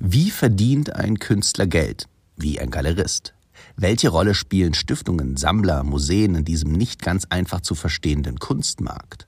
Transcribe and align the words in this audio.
Wie 0.00 0.30
verdient 0.30 0.94
ein 0.94 1.18
Künstler 1.18 1.66
Geld? 1.66 2.08
Wie 2.36 2.60
ein 2.60 2.70
Galerist? 2.70 3.34
Welche 3.76 4.10
Rolle 4.10 4.34
spielen 4.34 4.74
Stiftungen, 4.74 5.36
Sammler, 5.36 5.84
Museen 5.84 6.34
in 6.34 6.44
diesem 6.44 6.72
nicht 6.72 7.02
ganz 7.02 7.24
einfach 7.30 7.60
zu 7.60 7.74
verstehenden 7.74 8.38
Kunstmarkt? 8.38 9.26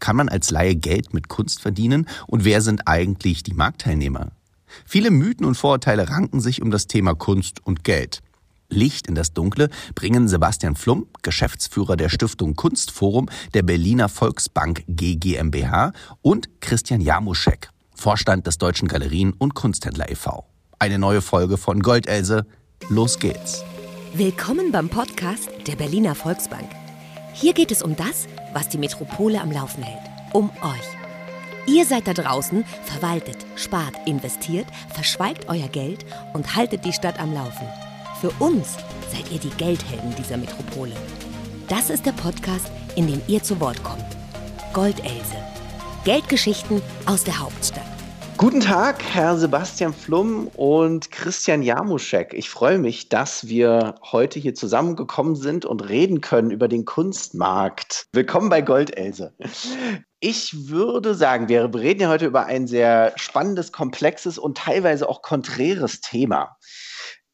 Kann 0.00 0.16
man 0.16 0.28
als 0.28 0.50
Laie 0.50 0.74
Geld 0.74 1.14
mit 1.14 1.28
Kunst 1.28 1.60
verdienen? 1.60 2.08
Und 2.26 2.44
wer 2.44 2.62
sind 2.62 2.88
eigentlich 2.88 3.44
die 3.44 3.54
Marktteilnehmer? 3.54 4.32
Viele 4.84 5.10
Mythen 5.10 5.46
und 5.46 5.56
Vorurteile 5.56 6.08
ranken 6.08 6.40
sich 6.40 6.62
um 6.62 6.70
das 6.70 6.88
Thema 6.88 7.14
Kunst 7.14 7.64
und 7.64 7.84
Geld. 7.84 8.20
Licht 8.70 9.06
in 9.06 9.14
das 9.14 9.32
Dunkle 9.32 9.70
bringen 9.94 10.28
Sebastian 10.28 10.76
Flum, 10.76 11.06
Geschäftsführer 11.22 11.96
der 11.96 12.08
Stiftung 12.08 12.54
Kunstforum 12.54 13.28
der 13.54 13.62
Berliner 13.62 14.08
Volksbank 14.08 14.84
GmbH 14.88 15.92
und 16.20 16.60
Christian 16.60 17.00
Jamuschek, 17.00 17.70
Vorstand 17.98 18.46
des 18.46 18.58
Deutschen 18.58 18.86
Galerien- 18.86 19.32
und 19.32 19.56
Kunsthändler 19.56 20.08
e.V. 20.08 20.46
Eine 20.78 21.00
neue 21.00 21.20
Folge 21.20 21.56
von 21.56 21.80
Goldelse. 21.80 22.46
Los 22.88 23.18
geht's. 23.18 23.64
Willkommen 24.14 24.70
beim 24.70 24.88
Podcast 24.88 25.48
der 25.66 25.74
Berliner 25.74 26.14
Volksbank. 26.14 26.70
Hier 27.34 27.54
geht 27.54 27.72
es 27.72 27.82
um 27.82 27.96
das, 27.96 28.28
was 28.52 28.68
die 28.68 28.78
Metropole 28.78 29.40
am 29.40 29.50
Laufen 29.50 29.82
hält. 29.82 30.08
Um 30.32 30.48
euch. 30.62 31.66
Ihr 31.66 31.84
seid 31.84 32.06
da 32.06 32.14
draußen, 32.14 32.64
verwaltet, 32.84 33.44
spart, 33.56 33.94
investiert, 34.06 34.68
verschweigt 34.94 35.48
euer 35.48 35.66
Geld 35.66 36.06
und 36.34 36.54
haltet 36.54 36.84
die 36.84 36.92
Stadt 36.92 37.18
am 37.18 37.34
Laufen. 37.34 37.66
Für 38.20 38.30
uns 38.38 38.76
seid 39.10 39.30
ihr 39.32 39.40
die 39.40 39.56
Geldhelden 39.56 40.14
dieser 40.14 40.36
Metropole. 40.36 40.94
Das 41.66 41.90
ist 41.90 42.06
der 42.06 42.12
Podcast, 42.12 42.70
in 42.94 43.08
dem 43.08 43.20
ihr 43.26 43.42
zu 43.42 43.58
Wort 43.58 43.82
kommt. 43.82 44.06
Goldelse. 44.72 45.36
Geldgeschichten 46.08 46.80
aus 47.04 47.22
der 47.22 47.38
Hauptstadt. 47.38 47.84
Guten 48.38 48.60
Tag, 48.60 49.02
Herr 49.12 49.36
Sebastian 49.36 49.92
Flum 49.92 50.46
und 50.56 51.10
Christian 51.10 51.62
Jamuschek. 51.62 52.32
Ich 52.32 52.48
freue 52.48 52.78
mich, 52.78 53.10
dass 53.10 53.46
wir 53.46 53.96
heute 54.10 54.40
hier 54.40 54.54
zusammengekommen 54.54 55.36
sind 55.36 55.66
und 55.66 55.86
reden 55.86 56.22
können 56.22 56.50
über 56.50 56.66
den 56.66 56.86
Kunstmarkt. 56.86 58.06
Willkommen 58.14 58.48
bei 58.48 58.62
Goldelse. 58.62 59.34
Ich 60.20 60.68
würde 60.70 61.14
sagen, 61.14 61.50
wir 61.50 61.74
reden 61.74 62.00
ja 62.00 62.08
heute 62.08 62.24
über 62.24 62.46
ein 62.46 62.66
sehr 62.66 63.12
spannendes, 63.16 63.70
komplexes 63.70 64.38
und 64.38 64.56
teilweise 64.56 65.06
auch 65.10 65.20
konträres 65.20 66.00
Thema. 66.00 66.56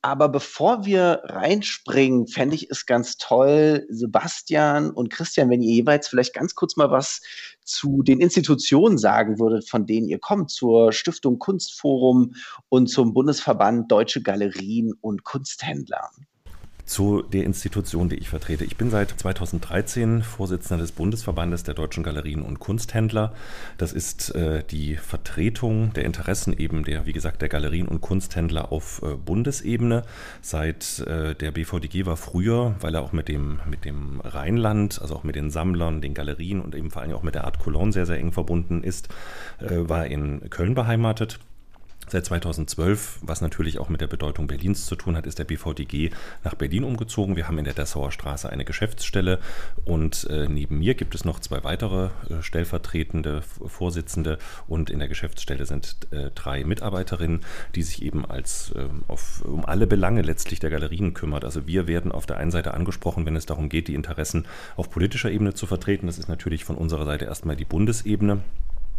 Aber 0.05 0.29
bevor 0.29 0.85
wir 0.85 1.23
reinspringen, 1.25 2.27
fände 2.27 2.57
ich 2.57 2.71
es 2.71 2.85
ganz 2.85 3.17
toll, 3.17 3.87
Sebastian 3.89 4.91
und 4.91 5.09
Christian, 5.09 5.49
wenn 5.49 5.63
ihr 5.63 5.77
jeweils 5.77 6.09
vielleicht 6.09 6.35
ganz 6.35 6.55
kurz 6.55 6.77
mal 6.77 6.91
was 6.91 7.23
zu 7.65 8.03
den 8.03 8.21
Institutionen 8.21 8.99
sagen 8.99 9.39
würdet, 9.39 9.67
von 9.67 9.87
denen 9.87 10.07
ihr 10.07 10.19
kommt, 10.19 10.51
zur 10.51 10.93
Stiftung 10.93 11.39
Kunstforum 11.39 12.35
und 12.69 12.89
zum 12.89 13.15
Bundesverband 13.15 13.91
Deutsche 13.91 14.21
Galerien 14.21 14.93
und 15.01 15.25
Kunsthändler 15.25 16.11
zu 16.85 17.23
der 17.23 17.45
Institution, 17.45 18.09
die 18.09 18.17
ich 18.17 18.29
vertrete. 18.29 18.65
Ich 18.65 18.77
bin 18.77 18.91
seit 18.91 19.11
2013 19.11 20.23
Vorsitzender 20.23 20.83
des 20.83 20.93
Bundesverbandes 20.93 21.63
der 21.63 21.75
deutschen 21.75 22.03
Galerien 22.03 22.43
und 22.43 22.59
Kunsthändler. 22.59 23.33
Das 23.79 23.93
ist 23.93 24.35
äh, 24.35 24.63
die 24.71 24.97
Vertretung 24.97 25.93
der 25.95 26.05
Interessen 26.05 26.53
eben 26.57 26.85
der, 26.85 27.07
wie 27.07 27.13
gesagt, 27.13 27.43
der 27.43 27.49
Galerien 27.49 27.89
und 27.89 28.01
Kunsthändler 28.01 28.71
auf 28.71 29.03
äh, 29.03 29.15
Bundesebene. 29.15 30.03
Seit 30.43 31.01
äh, 31.01 31.35
der 31.35 31.53
BVDG 31.53 32.07
war 32.07 32.17
früher, 32.17 32.75
weil 32.81 32.95
er 32.95 33.03
auch 33.03 33.13
mit 33.13 33.29
dem, 33.29 33.61
mit 33.69 33.85
dem 33.85 34.21
Rheinland, 34.21 35.01
also 35.01 35.17
auch 35.17 35.25
mit 35.25 35.37
den 35.37 35.51
Sammlern, 35.51 36.03
den 36.03 36.15
Galerien 36.15 36.61
und 36.61 36.75
eben 36.75 36.91
vor 36.91 37.03
allem 37.03 37.13
auch 37.13 37.23
mit 37.23 37.35
der 37.35 37.45
Art 37.45 37.59
Cologne 37.59 37.93
sehr, 37.93 38.07
sehr 38.07 38.19
eng 38.19 38.33
verbunden 38.33 38.83
ist, 38.83 39.09
äh, 39.61 39.89
war 39.89 40.07
in 40.07 40.51
Köln 40.51 40.75
beheimatet. 40.75 41.39
Seit 42.07 42.27
2012, 42.27 43.21
was 43.23 43.41
natürlich 43.41 43.79
auch 43.79 43.89
mit 43.89 44.01
der 44.01 44.07
Bedeutung 44.07 44.47
Berlins 44.47 44.85
zu 44.85 44.95
tun 44.95 45.17
hat, 45.17 45.27
ist 45.27 45.39
der 45.39 45.45
BVDG 45.45 46.11
nach 46.45 46.55
Berlin 46.55 46.85
umgezogen. 46.85 47.35
Wir 47.35 47.49
haben 47.49 47.59
in 47.59 47.65
der 47.65 47.73
Dessauer 47.73 48.13
Straße 48.13 48.49
eine 48.51 48.67
Geschäftsstelle 48.67 49.41
und 49.87 50.25
äh, 50.29 50.47
neben 50.47 50.79
mir 50.79 50.95
gibt 50.95 51.15
es 51.15 51.25
noch 51.25 51.41
zwei 51.41 51.65
weitere 51.65 52.11
äh, 52.29 52.43
stellvertretende 52.43 53.43
Vorsitzende 53.43 54.39
und 54.69 54.91
in 54.91 54.99
der 54.99 55.09
Geschäftsstelle 55.09 55.65
sind 55.65 55.97
äh, 56.11 56.31
drei 56.35 56.65
Mitarbeiterinnen, 56.65 57.41
die 57.75 57.83
sich 57.83 58.03
eben 58.03 58.27
als 58.27 58.73
ähm, 58.77 59.05
auf, 59.09 59.43
um 59.43 59.65
alle 59.65 59.87
Belange 59.87 60.21
letztlich 60.21 60.61
der 60.61 60.71
Galerien 60.71 61.15
kümmert. 61.15 61.45
Also 61.45 61.67
wir 61.67 61.89
werden 61.89 62.13
auf 62.13 62.27
der 62.27 62.37
einen 62.37 62.51
Seite 62.51 62.75
angesprochen, 62.75 63.25
wenn 63.25 63.35
es 63.35 63.47
darum 63.47 63.71
geht, 63.71 63.89
die 63.89 63.95
Interessen 63.95 64.47
auf 64.77 64.91
politischer 64.91 65.31
Ebene 65.31 65.55
zu 65.55 65.67
vertreten. 65.67 66.07
Das 66.07 66.19
ist 66.19 66.29
natürlich 66.29 66.65
von 66.65 66.77
unserer 66.77 67.07
Seite 67.07 67.25
erstmal 67.25 67.57
die 67.57 67.65
Bundesebene 67.65 68.43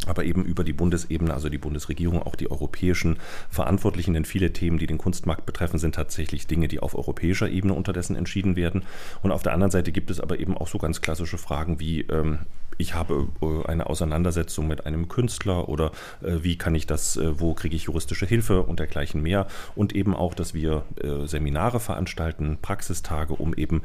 aber 0.04 0.24
eben 0.24 0.44
über 0.44 0.64
die 0.64 0.72
Bundesebene, 0.72 1.32
also 1.32 1.48
die 1.48 1.58
Bundesregierung, 1.58 2.22
auch 2.22 2.36
die 2.36 2.50
europäischen 2.50 3.16
Verantwortlichen, 3.48 4.14
denn 4.14 4.24
viele 4.24 4.52
Themen, 4.52 4.78
die 4.78 4.86
den 4.86 4.98
Kunstmarkt 4.98 5.46
betreffen, 5.46 5.78
sind 5.78 5.94
tatsächlich 5.94 6.46
Dinge, 6.46 6.68
die 6.68 6.80
auf 6.80 6.94
europäischer 6.94 7.48
Ebene 7.48 7.74
unterdessen 7.74 8.16
entschieden 8.16 8.56
werden. 8.56 8.82
Und 9.22 9.32
auf 9.32 9.42
der 9.42 9.52
anderen 9.52 9.70
Seite 9.70 9.92
gibt 9.92 10.10
es 10.10 10.20
aber 10.20 10.38
eben 10.38 10.56
auch 10.56 10.68
so 10.68 10.78
ganz 10.78 11.00
klassische 11.00 11.38
Fragen 11.38 11.80
wie, 11.80 12.02
ähm, 12.02 12.40
ich 12.78 12.94
habe 12.94 13.28
äh, 13.40 13.66
eine 13.66 13.86
Auseinandersetzung 13.86 14.68
mit 14.68 14.86
einem 14.86 15.08
Künstler 15.08 15.68
oder 15.68 15.92
äh, 16.22 16.38
wie 16.42 16.56
kann 16.56 16.74
ich 16.74 16.86
das, 16.86 17.16
äh, 17.16 17.40
wo 17.40 17.54
kriege 17.54 17.74
ich 17.74 17.84
juristische 17.84 18.26
Hilfe 18.26 18.62
und 18.62 18.78
dergleichen 18.78 19.22
mehr. 19.22 19.46
Und 19.74 19.94
eben 19.94 20.14
auch, 20.14 20.34
dass 20.34 20.54
wir 20.54 20.84
Seminare 21.24 21.80
veranstalten, 21.80 22.58
Praxistage, 22.60 23.32
um 23.32 23.54
eben 23.54 23.82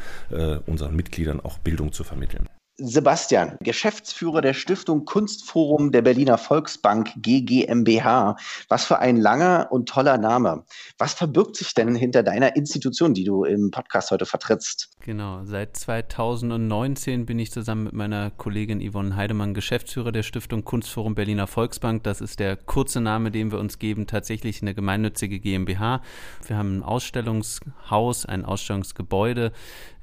unseren 0.65 0.95
Mitgliedern 0.95 1.39
auch 1.39 1.57
Bildung 1.59 1.91
zu 1.91 2.03
vermitteln. 2.03 2.47
Sebastian, 2.77 3.57
Geschäftsführer 3.61 4.41
der 4.41 4.53
Stiftung 4.53 5.05
Kunstforum 5.05 5.91
der 5.91 6.01
Berliner 6.01 6.37
Volksbank 6.37 7.11
GGMBH. 7.17 8.37
Was 8.69 8.85
für 8.85 8.99
ein 8.99 9.17
langer 9.17 9.67
und 9.71 9.87
toller 9.89 10.17
Name. 10.17 10.65
Was 10.97 11.13
verbirgt 11.13 11.57
sich 11.57 11.73
denn 11.73 11.95
hinter 11.95 12.23
deiner 12.23 12.55
Institution, 12.55 13.13
die 13.13 13.23
du 13.23 13.43
im 13.43 13.71
Podcast 13.71 14.11
heute 14.11 14.25
vertrittst? 14.25 14.89
Genau, 15.03 15.43
seit 15.45 15.75
2019 15.77 17.25
bin 17.25 17.39
ich 17.39 17.51
zusammen 17.51 17.85
mit 17.85 17.93
meiner 17.93 18.29
Kollegin 18.29 18.87
Yvonne 18.87 19.15
Heidemann 19.15 19.55
Geschäftsführer 19.55 20.11
der 20.11 20.21
Stiftung 20.21 20.63
Kunstforum 20.63 21.15
Berliner 21.15 21.47
Volksbank. 21.47 22.03
Das 22.03 22.21
ist 22.21 22.39
der 22.39 22.55
kurze 22.55 23.01
Name, 23.01 23.31
den 23.31 23.51
wir 23.51 23.57
uns 23.57 23.79
geben, 23.79 24.05
tatsächlich 24.05 24.61
eine 24.61 24.75
gemeinnützige 24.75 25.39
GmbH. 25.39 26.03
Wir 26.45 26.55
haben 26.55 26.77
ein 26.77 26.83
Ausstellungshaus, 26.83 28.27
ein 28.27 28.45
Ausstellungsgebäude 28.45 29.53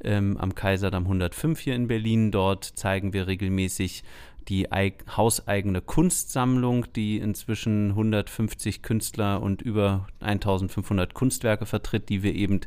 ähm, 0.03 0.37
am 0.37 0.57
Kaiserdamm 0.57 1.05
105 1.05 1.61
hier 1.61 1.77
in 1.77 1.87
Berlin. 1.87 2.33
Dort 2.33 2.65
zeigen 2.65 3.13
wir 3.13 3.29
regelmäßig 3.29 4.03
die 4.49 4.67
hauseigene 4.67 5.83
Kunstsammlung, 5.83 6.87
die 6.95 7.19
inzwischen 7.19 7.91
150 7.91 8.83
Künstler 8.83 9.43
und 9.43 9.61
über 9.61 10.07
1500 10.21 11.13
Kunstwerke 11.13 11.67
vertritt, 11.67 12.09
die 12.09 12.23
wir 12.23 12.35
eben 12.35 12.61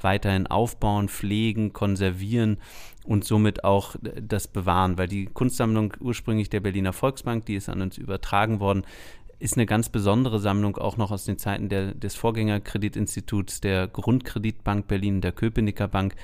weiterhin 0.00 0.46
aufbauen, 0.46 1.08
pflegen, 1.08 1.72
konservieren 1.72 2.58
und 3.04 3.24
somit 3.24 3.64
auch 3.64 3.96
das 4.00 4.46
bewahren, 4.48 4.96
weil 4.96 5.08
die 5.08 5.26
Kunstsammlung 5.26 5.94
ursprünglich 5.98 6.50
der 6.50 6.60
Berliner 6.60 6.92
Volksbank, 6.92 7.46
die 7.46 7.56
ist 7.56 7.68
an 7.68 7.82
uns 7.82 7.98
übertragen 7.98 8.60
worden, 8.60 8.84
ist 9.40 9.56
eine 9.56 9.66
ganz 9.66 9.88
besondere 9.88 10.38
Sammlung, 10.38 10.76
auch 10.76 10.96
noch 10.96 11.10
aus 11.10 11.24
den 11.24 11.38
Zeiten 11.38 11.68
der, 11.68 11.94
des 11.94 12.14
Vorgängerkreditinstituts 12.14 13.60
der 13.60 13.88
Grundkreditbank 13.88 14.86
Berlin, 14.86 15.20
der 15.20 15.32
Köpenicker 15.32 15.88
Bank, 15.88 16.14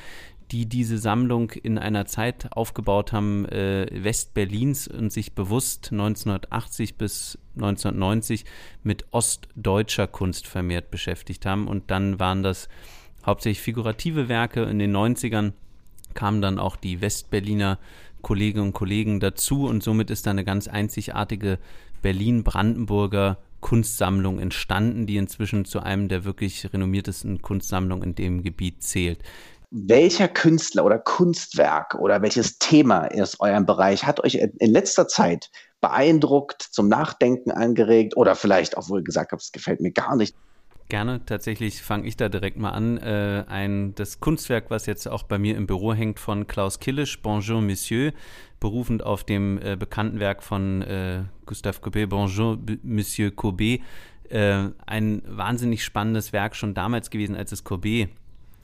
die 0.53 0.66
diese 0.66 0.99
Sammlung 0.99 1.50
in 1.50 1.78
einer 1.78 2.06
Zeit 2.06 2.49
aufgebaut 2.53 3.12
haben, 3.12 3.47
äh, 3.47 3.87
Westberlins 3.93 4.88
und 4.88 5.12
sich 5.12 5.33
bewusst 5.33 5.93
1980 5.93 6.97
bis 6.97 7.38
1990 7.55 8.44
mit 8.83 9.05
ostdeutscher 9.12 10.06
Kunst 10.06 10.47
vermehrt 10.47 10.91
beschäftigt 10.91 11.47
haben. 11.47 11.69
Und 11.69 11.91
dann 11.91 12.19
waren 12.19 12.43
das 12.43 12.69
hauptsächlich 13.25 13.61
figurative 13.61 14.28
Werke. 14.28 14.65
In 14.65 14.78
den 14.78 14.94
90ern 14.94 15.53
kamen 16.15 16.43
dann 16.43 16.59
auch 16.59 16.77
die 16.77 17.00
Westberliner 17.00 17.78
Kolleginnen 18.22 18.67
und 18.67 18.72
Kollegen 18.72 19.21
dazu 19.21 19.67
und 19.67 19.82
somit 19.82 20.11
ist 20.11 20.27
da 20.27 20.31
eine 20.31 20.44
ganz 20.44 20.69
einzigartige 20.69 21.59
Berlin-Brandenburger 22.03 23.38
Kunstsammlung 23.61 24.41
entstanden, 24.41 25.06
die 25.06 25.17
inzwischen 25.17 25.65
zu 25.65 25.81
einem 25.81 26.08
der 26.08 26.25
wirklich 26.25 26.70
renommiertesten 26.73 27.41
Kunstsammlungen 27.41 28.11
in 28.11 28.14
dem 28.14 28.43
Gebiet 28.43 28.82
zählt 28.82 29.23
welcher 29.70 30.28
Künstler 30.28 30.84
oder 30.84 30.99
Kunstwerk 30.99 31.94
oder 31.94 32.22
welches 32.22 32.58
Thema 32.58 33.08
aus 33.20 33.38
eurem 33.40 33.67
Bereich 33.67 34.05
hat 34.05 34.20
euch 34.20 34.34
in 34.34 34.70
letzter 34.70 35.06
Zeit 35.06 35.50
beeindruckt, 35.81 36.62
zum 36.62 36.88
Nachdenken 36.88 37.50
angeregt 37.50 38.17
oder 38.17 38.34
vielleicht 38.34 38.76
auch 38.76 38.88
wohl 38.88 39.02
gesagt 39.02 39.32
es 39.32 39.52
gefällt 39.52 39.81
mir 39.81 39.93
gar 39.93 40.17
nicht? 40.17 40.34
Gerne, 40.88 41.25
tatsächlich 41.25 41.82
fange 41.82 42.08
ich 42.08 42.17
da 42.17 42.28
direkt 42.28 42.58
mal 42.58 42.70
an. 42.70 42.99
Äh, 42.99 43.44
ein, 43.46 43.94
das 43.94 44.19
Kunstwerk, 44.19 44.70
was 44.70 44.87
jetzt 44.87 45.06
auch 45.06 45.22
bei 45.22 45.38
mir 45.38 45.56
im 45.56 45.69
Büro 45.69 45.94
hängt, 45.94 46.19
von 46.19 46.49
Klaus 46.49 46.81
Killisch, 46.81 47.23
Bonjour 47.23 47.62
Monsieur, 47.62 48.12
berufend 48.58 49.05
auf 49.05 49.23
dem 49.23 49.62
äh, 49.62 49.76
bekannten 49.76 50.19
Werk 50.19 50.43
von 50.43 50.82
äh, 50.82 51.23
Gustave 51.46 51.78
Courbet, 51.81 52.08
Bonjour 52.08 52.58
Monsieur 52.82 53.31
Courbet. 53.31 53.82
Äh, 54.28 54.70
ein 54.84 55.23
wahnsinnig 55.26 55.84
spannendes 55.84 56.32
Werk 56.32 56.56
schon 56.56 56.75
damals 56.75 57.11
gewesen, 57.11 57.37
als 57.37 57.52
es 57.52 57.62
Courbet 57.62 58.08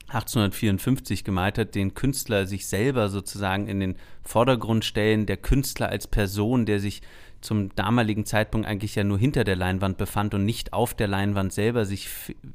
1854 0.07 1.23
gemalt 1.23 1.57
hat, 1.57 1.75
den 1.75 1.93
Künstler 1.93 2.45
sich 2.45 2.67
selber 2.67 3.09
sozusagen 3.09 3.67
in 3.67 3.79
den 3.79 3.95
Vordergrund 4.23 4.85
stellen, 4.85 5.25
der 5.25 5.37
Künstler 5.37 5.89
als 5.89 6.07
Person, 6.07 6.65
der 6.65 6.79
sich 6.79 7.01
zum 7.41 7.75
damaligen 7.75 8.25
Zeitpunkt 8.25 8.67
eigentlich 8.67 8.95
ja 8.95 9.03
nur 9.03 9.19
hinter 9.19 9.43
der 9.43 9.55
Leinwand 9.55 9.97
befand 9.97 10.33
und 10.33 10.45
nicht 10.45 10.73
auf 10.73 10.93
der 10.93 11.07
Leinwand 11.07 11.53
selber 11.53 11.85
sich 11.85 12.09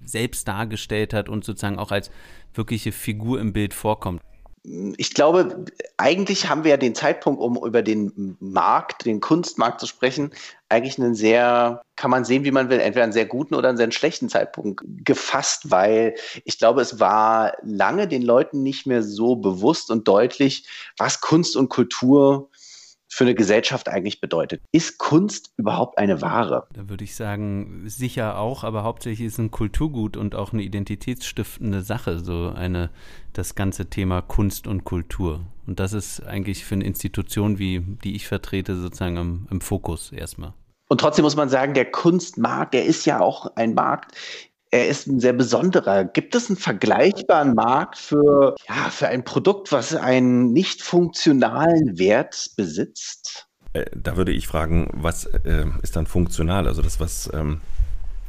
selbst 0.05 0.49
dargestellt 0.49 1.15
hat 1.15 1.29
und 1.29 1.45
sozusagen 1.45 1.79
auch 1.79 1.93
als 1.93 2.11
wirkliche 2.55 2.93
Figur 2.93 3.41
im 3.41 3.53
Bild 3.53 3.75
vorkommt 3.75 4.21
ich 4.65 5.13
glaube, 5.13 5.65
eigentlich 5.97 6.49
haben 6.49 6.63
wir 6.63 6.71
ja 6.71 6.77
den 6.77 6.95
Zeitpunkt, 6.95 7.41
um 7.41 7.57
über 7.57 7.83
den 7.83 8.37
Markt, 8.39 9.07
den 9.07 9.21
Kunstmarkt 9.21 9.81
zu 9.81 9.89
sprechen, 9.89 10.31
eigentlich 10.69 10.99
einen 10.99 11.17
sehr, 11.17 11.83
kann 11.97 12.13
man 12.13 12.25
sehen, 12.25 12.45
wie 12.45 12.53
man 12.53 12.71
will, 12.71 12.79
entweder 12.79 13.03
einen 13.03 13.13
sehr 13.13 13.27
guten 13.27 13.57
oder 13.57 13.69
einen 13.69 13.77
sehr 13.77 13.91
schlechten 13.91 14.29
Zeitpunkt 14.29 14.83
gefasst, 15.05 15.71
weil 15.73 16.15
ich 16.45 16.59
glaube, 16.59 16.81
es 16.81 17.01
war 17.01 17.55
lange 17.63 18.07
den 18.07 18.23
Leuten 18.23 18.63
nicht 18.63 18.87
mehr 18.87 19.03
so 19.03 19.35
bewusst 19.35 19.91
und 19.91 20.07
deutlich, 20.07 20.69
was 20.97 21.21
Kunst 21.21 21.57
und 21.57 21.69
Kultur 21.69 22.49
für 23.13 23.25
eine 23.25 23.35
Gesellschaft 23.35 23.91
eigentlich 23.91 24.23
bedeutet. 24.23 24.63
Ist 24.73 24.97
Kunst 24.97 25.53
überhaupt 25.59 25.99
eine 25.99 26.23
Ware? 26.23 26.67
Da 26.73 26.89
würde 26.89 27.05
ich 27.05 27.15
sagen, 27.15 27.83
sicher 27.85 28.39
auch, 28.39 28.65
aber 28.65 28.85
hauptsächlich 28.85 29.27
ist 29.27 29.39
ein 29.39 29.51
Kulturgut 29.51 30.17
und 30.17 30.35
auch 30.35 30.55
eine 30.55 30.63
identitätsstiftende 30.63 31.83
Sache, 31.83 32.21
so 32.21 32.51
eine, 32.57 32.89
das 33.35 33.55
ganze 33.55 33.91
Thema 33.91 34.23
Kunst 34.23 34.67
und 34.67 34.85
Kultur. 34.85 35.41
Und 35.67 35.79
das 35.79 35.93
ist 35.93 36.23
eigentlich 36.23 36.65
für 36.65 36.75
eine 36.75 36.85
Institution 36.85 37.59
wie 37.59 37.81
die 37.81 38.17
ich 38.17 38.27
vertrete 38.27 38.77
sozusagen 38.77 39.19
im, 39.19 39.47
im 39.51 39.61
Fokus 39.61 40.11
erstmal. 40.11 40.55
Und 40.89 41.01
trotzdem 41.03 41.25
muss 41.25 41.37
man 41.37 41.51
sagen, 41.51 41.75
der 41.75 41.91
Kunstmarkt, 41.91 42.73
der 42.73 42.87
ist 42.87 43.05
ja 43.05 43.21
auch 43.21 43.57
ein 43.57 43.75
Markt, 43.75 44.17
er 44.73 44.89
ist 44.89 45.07
ein 45.07 45.21
sehr 45.21 45.35
besonderer. 45.35 46.05
Gibt 46.05 46.35
es 46.35 46.49
einen 46.49 46.57
vergleichbaren 46.57 47.55
Markt 47.55 47.99
für, 47.99 48.57
ja, 48.69 48.91
für 48.91 49.07
ein 49.07 49.23
Produkt, 49.23 49.71
was 49.71 49.95
einen 49.95 50.53
nicht 50.53 50.83
funktionalen 50.83 51.99
Wert 51.99 52.51
besitzt? 52.57 53.47
Äh, 53.75 53.85
da 53.95 54.17
würde 54.17 54.33
ich 54.33 54.49
fragen, 54.49 54.89
was 54.95 55.27
äh, 55.27 55.67
ist 55.83 55.95
dann 55.95 56.07
funktional? 56.07 56.67
Also 56.67 56.81
das, 56.81 57.01
was 57.01 57.31
ähm, 57.35 57.61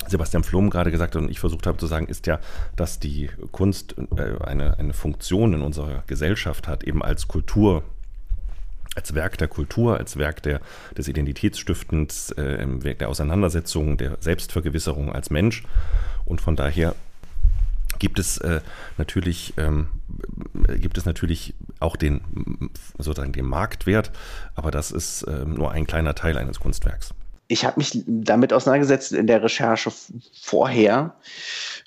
Sebastian 0.07 0.43
Flum 0.43 0.69
gerade 0.69 0.91
gesagt 0.91 1.15
hat 1.15 1.21
und 1.21 1.31
ich 1.31 1.39
versucht 1.39 1.65
habe 1.65 1.77
zu 1.77 1.87
sagen, 1.87 2.07
ist 2.07 2.27
ja, 2.27 2.41
dass 2.75 2.99
die 2.99 3.29
Kunst 3.53 3.95
äh, 4.17 4.43
eine, 4.43 4.77
eine 4.77 4.93
Funktion 4.93 5.53
in 5.53 5.61
unserer 5.61 6.03
Gesellschaft 6.07 6.67
hat, 6.67 6.83
eben 6.83 7.01
als 7.01 7.29
Kultur 7.29 7.83
als 8.95 9.15
Werk 9.15 9.37
der 9.37 9.47
Kultur, 9.47 9.97
als 9.97 10.17
Werk 10.17 10.43
der, 10.43 10.61
des 10.97 11.07
Identitätsstiftens, 11.07 12.31
äh, 12.31 12.65
Werk 12.83 12.99
der 12.99 13.09
Auseinandersetzung, 13.09 13.97
der 13.97 14.17
Selbstvergewisserung 14.19 15.11
als 15.11 15.29
Mensch. 15.29 15.63
Und 16.25 16.41
von 16.41 16.55
daher 16.55 16.95
gibt 17.99 18.19
es 18.19 18.37
äh, 18.39 18.61
natürlich 18.97 19.53
ähm, 19.57 19.87
gibt 20.79 20.97
es 20.97 21.05
natürlich 21.05 21.53
auch 21.79 21.95
den 21.95 22.21
sozusagen 22.97 23.33
den 23.33 23.45
Marktwert, 23.45 24.11
aber 24.55 24.71
das 24.71 24.91
ist 24.91 25.23
äh, 25.23 25.45
nur 25.45 25.71
ein 25.71 25.85
kleiner 25.85 26.15
Teil 26.15 26.37
eines 26.37 26.59
Kunstwerks. 26.59 27.13
Ich 27.47 27.65
habe 27.65 27.79
mich 27.79 28.03
damit 28.05 28.53
auseinandergesetzt 28.53 29.11
in 29.11 29.27
der 29.27 29.43
Recherche 29.43 29.91
vorher, 30.41 31.15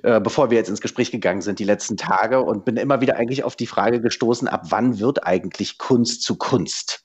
äh, 0.02 0.20
bevor 0.20 0.50
wir 0.50 0.58
jetzt 0.58 0.68
ins 0.68 0.80
Gespräch 0.80 1.10
gegangen 1.10 1.42
sind, 1.42 1.58
die 1.58 1.64
letzten 1.64 1.96
Tage 1.96 2.42
und 2.42 2.64
bin 2.64 2.76
immer 2.76 3.00
wieder 3.00 3.16
eigentlich 3.16 3.44
auf 3.44 3.56
die 3.56 3.66
Frage 3.66 4.00
gestoßen, 4.00 4.48
ab 4.48 4.66
wann 4.68 4.98
wird 4.98 5.26
eigentlich 5.26 5.78
Kunst 5.78 6.22
zu 6.22 6.36
Kunst? 6.36 7.04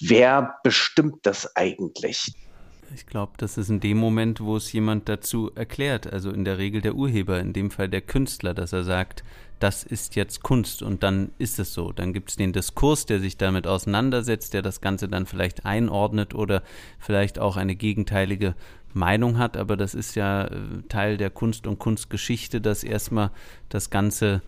Wer 0.00 0.56
bestimmt 0.62 1.20
das 1.22 1.56
eigentlich? 1.56 2.34
Ich 2.94 3.06
glaube, 3.06 3.32
das 3.36 3.58
ist 3.58 3.68
in 3.68 3.80
dem 3.80 3.98
Moment, 3.98 4.40
wo 4.40 4.56
es 4.56 4.72
jemand 4.72 5.08
dazu 5.08 5.50
erklärt, 5.54 6.10
also 6.10 6.30
in 6.30 6.44
der 6.44 6.58
Regel 6.58 6.80
der 6.80 6.94
Urheber, 6.94 7.38
in 7.38 7.52
dem 7.52 7.70
Fall 7.70 7.88
der 7.88 8.00
Künstler, 8.00 8.54
dass 8.54 8.72
er 8.72 8.84
sagt, 8.84 9.24
das 9.58 9.82
ist 9.82 10.16
jetzt 10.16 10.42
Kunst 10.42 10.82
und 10.82 11.02
dann 11.02 11.32
ist 11.38 11.58
es 11.58 11.74
so. 11.74 11.92
Dann 11.92 12.12
gibt 12.12 12.30
es 12.30 12.36
den 12.36 12.52
Diskurs, 12.52 13.06
der 13.06 13.20
sich 13.20 13.36
damit 13.36 13.66
auseinandersetzt, 13.66 14.54
der 14.54 14.62
das 14.62 14.80
Ganze 14.80 15.08
dann 15.08 15.26
vielleicht 15.26 15.64
einordnet 15.66 16.34
oder 16.34 16.62
vielleicht 16.98 17.38
auch 17.38 17.56
eine 17.56 17.74
gegenteilige 17.74 18.54
Meinung 18.94 19.38
hat, 19.38 19.56
aber 19.56 19.76
das 19.76 19.94
ist 19.94 20.14
ja 20.14 20.44
äh, 20.44 20.50
Teil 20.88 21.16
der 21.16 21.30
Kunst 21.30 21.66
und 21.66 21.78
Kunstgeschichte, 21.78 22.60
dass 22.60 22.84
erstmal 22.84 23.30
das 23.68 23.90
Ganze 23.90 24.42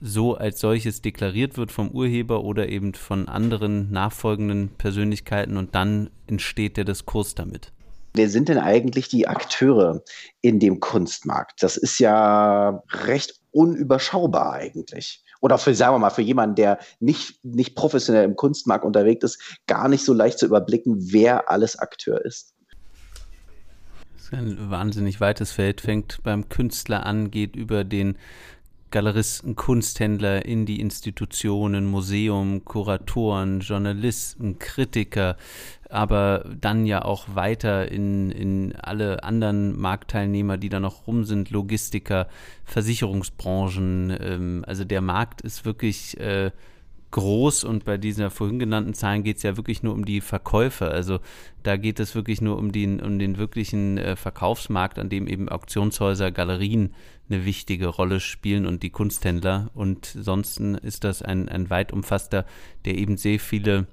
so 0.00 0.36
als 0.36 0.60
solches 0.60 1.00
deklariert 1.00 1.56
wird 1.56 1.72
vom 1.72 1.90
Urheber 1.90 2.42
oder 2.44 2.68
eben 2.68 2.94
von 2.94 3.28
anderen 3.28 3.90
nachfolgenden 3.92 4.70
Persönlichkeiten 4.70 5.56
und 5.56 5.74
dann 5.74 6.10
entsteht 6.26 6.76
der 6.76 6.84
Diskurs 6.84 7.34
damit. 7.34 7.72
Wer 8.16 8.28
sind 8.28 8.48
denn 8.48 8.58
eigentlich 8.58 9.08
die 9.08 9.26
Akteure 9.26 10.02
in 10.40 10.60
dem 10.60 10.78
Kunstmarkt? 10.78 11.62
Das 11.64 11.76
ist 11.76 11.98
ja 11.98 12.80
recht 12.90 13.40
unüberschaubar 13.50 14.52
eigentlich. 14.52 15.24
Oder 15.40 15.58
für, 15.58 15.74
sagen 15.74 15.94
wir 15.94 15.98
mal, 15.98 16.10
für 16.10 16.22
jemanden, 16.22 16.54
der 16.54 16.78
nicht, 17.00 17.44
nicht 17.44 17.74
professionell 17.74 18.24
im 18.24 18.36
Kunstmarkt 18.36 18.84
unterwegs 18.84 19.24
ist, 19.24 19.60
gar 19.66 19.88
nicht 19.88 20.04
so 20.04 20.14
leicht 20.14 20.38
zu 20.38 20.46
überblicken, 20.46 21.12
wer 21.12 21.50
alles 21.50 21.76
Akteur 21.76 22.24
ist. 22.24 22.54
Das 24.14 24.26
ist 24.26 24.32
ein 24.32 24.70
wahnsinnig 24.70 25.20
weites 25.20 25.50
Feld, 25.50 25.80
fängt 25.80 26.22
beim 26.22 26.48
Künstler 26.48 27.04
an, 27.04 27.32
geht 27.32 27.56
über 27.56 27.82
den 27.82 28.16
Galeristen, 28.94 29.56
Kunsthändler 29.56 30.44
in 30.44 30.66
die 30.66 30.78
Institutionen, 30.78 31.84
Museum, 31.84 32.64
Kuratoren, 32.64 33.58
Journalisten, 33.58 34.60
Kritiker, 34.60 35.36
aber 35.90 36.44
dann 36.60 36.86
ja 36.86 37.04
auch 37.04 37.26
weiter 37.34 37.90
in, 37.90 38.30
in 38.30 38.76
alle 38.76 39.24
anderen 39.24 39.76
Marktteilnehmer, 39.80 40.58
die 40.58 40.68
da 40.68 40.78
noch 40.78 41.08
rum 41.08 41.24
sind, 41.24 41.50
Logistiker, 41.50 42.28
Versicherungsbranchen. 42.62 44.16
Ähm, 44.16 44.64
also 44.64 44.84
der 44.84 45.00
Markt 45.00 45.40
ist 45.40 45.64
wirklich 45.64 46.16
äh, 46.20 46.52
groß 47.14 47.62
und 47.62 47.84
bei 47.84 47.96
dieser 47.96 48.28
vorhin 48.28 48.58
genannten 48.58 48.92
Zahlen 48.92 49.22
geht 49.22 49.36
es 49.36 49.44
ja 49.44 49.56
wirklich 49.56 49.84
nur 49.84 49.94
um 49.94 50.04
die 50.04 50.20
Verkäufer. 50.20 50.90
Also 50.90 51.20
da 51.62 51.76
geht 51.76 52.00
es 52.00 52.16
wirklich 52.16 52.40
nur 52.40 52.58
um 52.58 52.72
den, 52.72 53.00
um 53.00 53.20
den 53.20 53.38
wirklichen 53.38 53.98
äh, 53.98 54.16
Verkaufsmarkt, 54.16 54.98
an 54.98 55.10
dem 55.10 55.28
eben 55.28 55.48
Auktionshäuser, 55.48 56.32
Galerien 56.32 56.92
eine 57.28 57.44
wichtige 57.44 57.86
Rolle 57.86 58.18
spielen 58.18 58.66
und 58.66 58.82
die 58.82 58.90
Kunsthändler. 58.90 59.70
Und 59.74 60.06
sonst 60.06 60.58
ist 60.58 61.04
das 61.04 61.22
ein, 61.22 61.48
ein 61.48 61.70
weit 61.70 61.92
umfasster, 61.92 62.46
der 62.84 62.98
eben 62.98 63.16
sehr 63.16 63.38
viele 63.38 63.86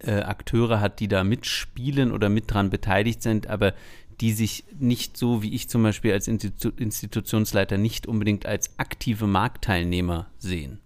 äh, 0.00 0.22
Akteure 0.22 0.80
hat, 0.80 0.98
die 0.98 1.08
da 1.08 1.22
mitspielen 1.22 2.10
oder 2.10 2.28
mit 2.28 2.52
dran 2.52 2.70
beteiligt 2.70 3.22
sind, 3.22 3.46
aber 3.46 3.72
die 4.20 4.32
sich 4.32 4.64
nicht 4.80 5.16
so 5.16 5.44
wie 5.44 5.54
ich 5.54 5.68
zum 5.68 5.84
Beispiel 5.84 6.12
als 6.12 6.26
Institu 6.26 6.70
Institutionsleiter 6.70 7.78
nicht 7.78 8.08
unbedingt 8.08 8.46
als 8.46 8.76
aktive 8.80 9.28
Marktteilnehmer 9.28 10.26
sehen. 10.38 10.80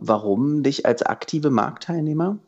Warum 0.00 0.62
dich 0.62 0.86
als 0.86 1.02
aktive 1.02 1.50
Marktteilnehmer? 1.50 2.38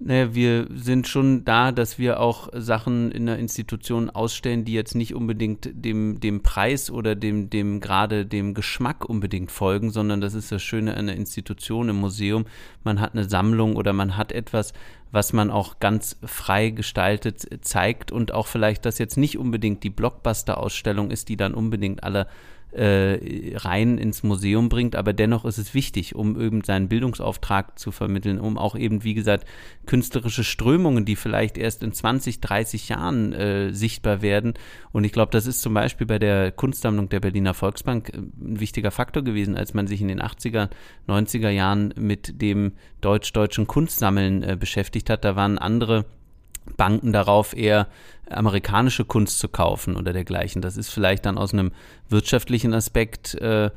Naja, 0.00 0.32
wir 0.32 0.68
sind 0.72 1.08
schon 1.08 1.44
da, 1.44 1.72
dass 1.72 1.98
wir 1.98 2.20
auch 2.20 2.50
Sachen 2.52 3.10
in 3.10 3.26
der 3.26 3.38
Institution 3.38 4.10
ausstellen, 4.10 4.64
die 4.64 4.72
jetzt 4.72 4.94
nicht 4.94 5.12
unbedingt 5.12 5.70
dem, 5.72 6.20
dem 6.20 6.40
Preis 6.44 6.88
oder 6.88 7.16
dem, 7.16 7.50
dem 7.50 7.80
gerade 7.80 8.24
dem 8.24 8.54
Geschmack 8.54 9.04
unbedingt 9.04 9.50
folgen, 9.50 9.90
sondern 9.90 10.20
das 10.20 10.34
ist 10.34 10.52
das 10.52 10.62
Schöne 10.62 10.96
an 10.96 11.08
der 11.08 11.16
Institution 11.16 11.88
im 11.88 11.96
Museum. 11.96 12.44
Man 12.84 13.00
hat 13.00 13.14
eine 13.14 13.28
Sammlung 13.28 13.74
oder 13.74 13.92
man 13.92 14.16
hat 14.16 14.30
etwas, 14.30 14.72
was 15.10 15.32
man 15.32 15.50
auch 15.50 15.80
ganz 15.80 16.16
frei 16.22 16.70
gestaltet 16.70 17.64
zeigt 17.64 18.12
und 18.12 18.32
auch 18.32 18.46
vielleicht, 18.46 18.84
dass 18.84 18.98
jetzt 18.98 19.16
nicht 19.16 19.36
unbedingt 19.36 19.82
die 19.82 19.90
Blockbuster-Ausstellung 19.90 21.10
ist, 21.10 21.28
die 21.28 21.36
dann 21.36 21.54
unbedingt 21.54 22.04
alle 22.04 22.28
äh, 22.72 23.56
rein 23.56 23.98
ins 23.98 24.22
Museum 24.22 24.68
bringt, 24.68 24.94
aber 24.94 25.12
dennoch 25.12 25.44
ist 25.44 25.58
es 25.58 25.74
wichtig, 25.74 26.14
um 26.14 26.40
eben 26.40 26.62
seinen 26.62 26.88
Bildungsauftrag 26.88 27.78
zu 27.78 27.92
vermitteln, 27.92 28.38
um 28.38 28.58
auch 28.58 28.76
eben, 28.76 29.04
wie 29.04 29.14
gesagt, 29.14 29.46
künstlerische 29.86 30.44
Strömungen, 30.44 31.04
die 31.04 31.16
vielleicht 31.16 31.56
erst 31.56 31.82
in 31.82 31.92
20, 31.92 32.40
30 32.40 32.90
Jahren 32.90 33.32
äh, 33.32 33.72
sichtbar 33.72 34.20
werden. 34.20 34.54
Und 34.92 35.04
ich 35.04 35.12
glaube, 35.12 35.32
das 35.32 35.46
ist 35.46 35.62
zum 35.62 35.72
Beispiel 35.74 36.06
bei 36.06 36.18
der 36.18 36.52
Kunstsammlung 36.52 37.08
der 37.08 37.20
Berliner 37.20 37.54
Volksbank 37.54 38.10
äh, 38.10 38.18
ein 38.18 38.60
wichtiger 38.60 38.90
Faktor 38.90 39.22
gewesen, 39.22 39.56
als 39.56 39.72
man 39.72 39.86
sich 39.86 40.02
in 40.02 40.08
den 40.08 40.20
80er, 40.20 40.68
90er 41.08 41.50
Jahren 41.50 41.94
mit 41.96 42.40
dem 42.42 42.72
deutsch-deutschen 43.00 43.66
Kunstsammeln 43.66 44.42
äh, 44.42 44.56
beschäftigt 44.58 45.08
hat. 45.08 45.24
Da 45.24 45.36
waren 45.36 45.58
andere 45.58 46.04
Banken 46.76 47.12
darauf, 47.12 47.56
eher 47.56 47.88
amerikanische 48.28 49.04
Kunst 49.04 49.38
zu 49.38 49.48
kaufen 49.48 49.96
oder 49.96 50.12
dergleichen. 50.12 50.62
Das 50.62 50.76
ist 50.76 50.90
vielleicht 50.90 51.26
dann 51.26 51.38
aus 51.38 51.52
einem 51.52 51.72
wirtschaftlichen 52.08 52.74
Aspekt 52.74 53.34
äh, 53.36 53.70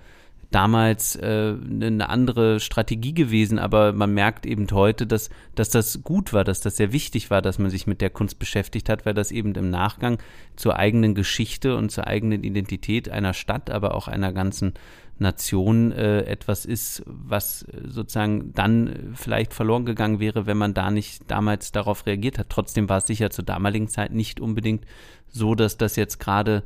damals 0.51 1.15
äh, 1.15 1.55
eine 1.69 2.09
andere 2.09 2.59
Strategie 2.59 3.13
gewesen, 3.13 3.57
aber 3.57 3.93
man 3.93 4.13
merkt 4.13 4.45
eben 4.45 4.67
heute, 4.71 5.07
dass, 5.07 5.29
dass 5.55 5.69
das 5.69 6.03
gut 6.03 6.33
war, 6.33 6.43
dass 6.43 6.59
das 6.59 6.75
sehr 6.75 6.91
wichtig 6.91 7.31
war, 7.31 7.41
dass 7.41 7.57
man 7.57 7.71
sich 7.71 7.87
mit 7.87 8.01
der 8.01 8.09
Kunst 8.09 8.37
beschäftigt 8.37 8.89
hat, 8.89 9.05
weil 9.05 9.13
das 9.13 9.31
eben 9.31 9.55
im 9.55 9.69
Nachgang 9.69 10.17
zur 10.57 10.75
eigenen 10.75 11.15
Geschichte 11.15 11.77
und 11.77 11.89
zur 11.89 12.05
eigenen 12.05 12.43
Identität 12.43 13.09
einer 13.09 13.33
Stadt, 13.33 13.69
aber 13.69 13.95
auch 13.95 14.09
einer 14.09 14.33
ganzen 14.33 14.73
Nation 15.21 15.91
äh, 15.91 16.23
etwas 16.23 16.65
ist, 16.65 17.03
was 17.05 17.65
sozusagen 17.85 18.53
dann 18.53 19.13
vielleicht 19.13 19.53
verloren 19.53 19.85
gegangen 19.85 20.19
wäre, 20.19 20.45
wenn 20.47 20.57
man 20.57 20.73
da 20.73 20.91
nicht 20.91 21.29
damals 21.29 21.71
darauf 21.71 22.05
reagiert 22.05 22.39
hat. 22.39 22.49
Trotzdem 22.49 22.89
war 22.89 22.97
es 22.97 23.07
sicher 23.07 23.29
zur 23.29 23.45
damaligen 23.45 23.87
Zeit 23.87 24.11
nicht 24.11 24.39
unbedingt 24.41 24.85
so, 25.27 25.55
dass 25.55 25.77
das 25.77 25.95
jetzt 25.95 26.19
gerade 26.19 26.63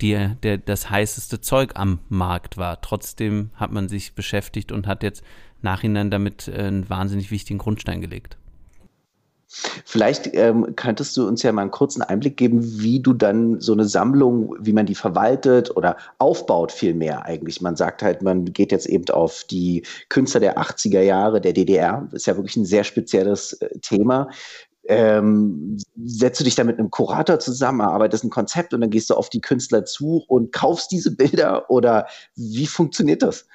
die, 0.00 0.30
der, 0.42 0.58
das 0.58 0.90
heißeste 0.90 1.40
Zeug 1.40 1.72
am 1.74 2.00
Markt 2.08 2.56
war. 2.56 2.80
Trotzdem 2.80 3.50
hat 3.54 3.70
man 3.70 3.88
sich 3.88 4.14
beschäftigt 4.14 4.72
und 4.72 4.86
hat 4.86 5.02
jetzt 5.02 5.22
nachhinein 5.62 6.10
damit 6.10 6.48
äh, 6.48 6.62
einen 6.62 6.88
wahnsinnig 6.88 7.30
wichtigen 7.30 7.58
Grundstein 7.58 8.00
gelegt. 8.00 8.38
Vielleicht 9.84 10.30
ähm, 10.34 10.76
könntest 10.76 11.16
du 11.16 11.26
uns 11.26 11.42
ja 11.42 11.50
mal 11.50 11.62
einen 11.62 11.72
kurzen 11.72 12.02
Einblick 12.02 12.36
geben, 12.36 12.60
wie 12.80 13.00
du 13.00 13.12
dann 13.12 13.60
so 13.60 13.72
eine 13.72 13.84
Sammlung, 13.84 14.54
wie 14.60 14.72
man 14.72 14.86
die 14.86 14.94
verwaltet 14.94 15.76
oder 15.76 15.96
aufbaut 16.18 16.70
vielmehr 16.70 17.24
eigentlich. 17.24 17.60
Man 17.60 17.74
sagt 17.74 18.02
halt, 18.02 18.22
man 18.22 18.44
geht 18.44 18.70
jetzt 18.70 18.86
eben 18.86 19.08
auf 19.10 19.44
die 19.50 19.82
Künstler 20.08 20.38
der 20.38 20.58
80er 20.58 21.00
Jahre 21.00 21.40
der 21.40 21.52
DDR. 21.52 22.08
Ist 22.12 22.26
ja 22.26 22.36
wirklich 22.36 22.56
ein 22.56 22.64
sehr 22.64 22.84
spezielles 22.84 23.54
äh, 23.54 23.76
Thema. 23.80 24.28
Ähm, 24.84 25.78
setzt 26.04 26.38
du 26.38 26.44
dich 26.44 26.54
da 26.54 26.62
mit 26.62 26.78
einem 26.78 26.90
Kurator 26.90 27.40
zusammen, 27.40 27.80
erarbeitest 27.80 28.24
ein 28.24 28.30
Konzept 28.30 28.72
und 28.72 28.80
dann 28.80 28.90
gehst 28.90 29.10
du 29.10 29.14
auf 29.14 29.30
die 29.30 29.40
Künstler 29.40 29.84
zu 29.84 30.24
und 30.28 30.52
kaufst 30.52 30.92
diese 30.92 31.14
Bilder 31.16 31.68
oder 31.70 32.06
wie 32.36 32.66
funktioniert 32.66 33.22
das? 33.22 33.46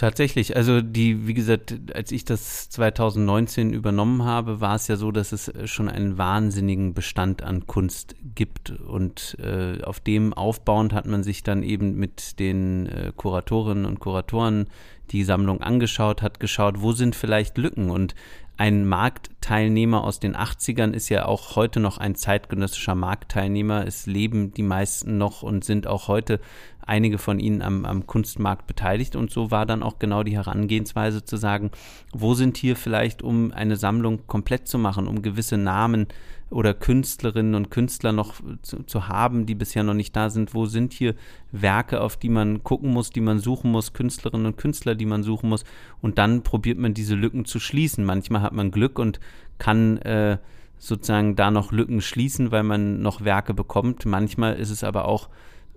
Tatsächlich, 0.00 0.56
also 0.56 0.80
die, 0.80 1.26
wie 1.26 1.34
gesagt, 1.34 1.74
als 1.92 2.10
ich 2.10 2.24
das 2.24 2.70
2019 2.70 3.74
übernommen 3.74 4.24
habe, 4.24 4.62
war 4.62 4.74
es 4.74 4.88
ja 4.88 4.96
so, 4.96 5.12
dass 5.12 5.30
es 5.30 5.52
schon 5.66 5.90
einen 5.90 6.16
wahnsinnigen 6.16 6.94
Bestand 6.94 7.42
an 7.42 7.66
Kunst 7.66 8.14
gibt. 8.34 8.70
Und 8.70 9.36
äh, 9.40 9.82
auf 9.82 10.00
dem 10.00 10.32
aufbauend 10.32 10.94
hat 10.94 11.04
man 11.04 11.22
sich 11.22 11.42
dann 11.42 11.62
eben 11.62 11.96
mit 11.98 12.38
den 12.38 12.86
äh, 12.86 13.12
Kuratorinnen 13.14 13.84
und 13.84 14.00
Kuratoren 14.00 14.68
die 15.10 15.22
Sammlung 15.22 15.60
angeschaut, 15.60 16.22
hat 16.22 16.40
geschaut, 16.40 16.80
wo 16.80 16.92
sind 16.92 17.14
vielleicht 17.14 17.58
Lücken? 17.58 17.90
Und 17.90 18.14
ein 18.60 18.86
Marktteilnehmer 18.86 20.04
aus 20.04 20.20
den 20.20 20.36
80ern 20.36 20.92
ist 20.92 21.08
ja 21.08 21.24
auch 21.24 21.56
heute 21.56 21.80
noch 21.80 21.96
ein 21.96 22.14
zeitgenössischer 22.14 22.94
Marktteilnehmer. 22.94 23.86
Es 23.86 24.04
leben 24.04 24.52
die 24.52 24.62
meisten 24.62 25.16
noch 25.16 25.42
und 25.42 25.64
sind 25.64 25.86
auch 25.86 26.08
heute 26.08 26.40
einige 26.84 27.16
von 27.16 27.40
ihnen 27.40 27.62
am, 27.62 27.86
am 27.86 28.06
Kunstmarkt 28.06 28.66
beteiligt. 28.66 29.16
Und 29.16 29.30
so 29.30 29.50
war 29.50 29.64
dann 29.64 29.82
auch 29.82 29.98
genau 29.98 30.24
die 30.24 30.36
Herangehensweise 30.36 31.24
zu 31.24 31.38
sagen, 31.38 31.70
wo 32.12 32.34
sind 32.34 32.58
hier 32.58 32.76
vielleicht, 32.76 33.22
um 33.22 33.50
eine 33.50 33.76
Sammlung 33.76 34.26
komplett 34.26 34.68
zu 34.68 34.76
machen, 34.76 35.08
um 35.08 35.22
gewisse 35.22 35.56
Namen 35.56 36.06
oder 36.50 36.74
Künstlerinnen 36.74 37.54
und 37.54 37.70
Künstler 37.70 38.12
noch 38.12 38.34
zu, 38.62 38.82
zu, 38.82 39.08
haben, 39.08 39.46
die 39.46 39.54
bisher 39.54 39.82
noch 39.82 39.94
nicht 39.94 40.14
da 40.14 40.30
sind? 40.30 40.52
Wo 40.52 40.66
sind 40.66 40.92
hier 40.92 41.14
Werke, 41.52 42.00
auf 42.00 42.16
die 42.16 42.28
man 42.28 42.64
gucken 42.64 42.90
muss, 42.90 43.10
die 43.10 43.20
man 43.20 43.38
suchen 43.38 43.70
muss, 43.70 43.92
Künstlerinnen 43.92 44.46
und 44.46 44.56
Künstler, 44.56 44.94
die 44.94 45.06
man 45.06 45.22
suchen 45.22 45.48
muss? 45.48 45.64
Und 46.00 46.18
dann 46.18 46.42
probiert 46.42 46.78
man 46.78 46.92
diese 46.92 47.14
Lücken 47.14 47.44
zu 47.44 47.60
schließen. 47.60 48.04
Manchmal 48.04 48.42
hat 48.42 48.52
man 48.52 48.72
Glück 48.72 48.98
und 48.98 49.20
kann 49.58 49.98
äh, 49.98 50.38
sozusagen 50.78 51.36
da 51.36 51.50
noch 51.50 51.72
Lücken 51.72 52.00
schließen, 52.00 52.50
weil 52.50 52.64
man 52.64 53.00
noch 53.00 53.24
Werke 53.24 53.54
bekommt. 53.54 54.04
Manchmal 54.06 54.56
ist 54.56 54.70
es 54.70 54.82
aber 54.82 55.04
auch 55.04 55.28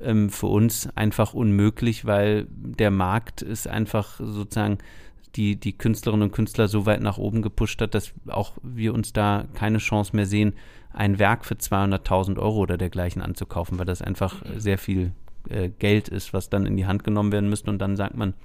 ähm, 0.01 0.29
für 0.29 0.47
uns 0.47 0.89
einfach 0.95 1.33
unmöglich, 1.33 2.05
weil 2.05 2.47
der 2.49 2.89
Markt 2.89 3.41
ist 3.41 3.67
einfach 3.67 4.19
sozusagen 4.19 4.79
die, 5.35 5.55
die 5.55 5.77
Künstlerinnen 5.77 6.27
und 6.27 6.33
Künstler 6.33 6.67
so 6.67 6.85
weit 6.85 7.01
nach 7.01 7.17
oben 7.17 7.41
gepusht 7.41 7.81
hat, 7.81 7.95
dass 7.95 8.13
auch 8.27 8.53
wir 8.61 8.93
uns 8.93 9.13
da 9.13 9.45
keine 9.55 9.79
Chance 9.79 10.15
mehr 10.15 10.25
sehen, 10.25 10.53
ein 10.91 11.17
Werk 11.17 11.45
für 11.45 11.55
200.000 11.55 12.37
Euro 12.37 12.59
oder 12.59 12.77
dergleichen 12.77 13.21
anzukaufen, 13.21 13.79
weil 13.79 13.85
das 13.85 14.01
einfach 14.01 14.43
sehr 14.57 14.77
viel 14.77 15.11
äh, 15.49 15.69
Geld 15.69 16.07
ist, 16.07 16.33
was 16.33 16.49
dann 16.49 16.65
in 16.65 16.77
die 16.77 16.85
Hand 16.85 17.03
genommen 17.03 17.31
werden 17.31 17.49
müsste. 17.49 17.71
Und 17.71 17.79
dann 17.79 17.95
sagt 17.95 18.15
man, 18.15 18.35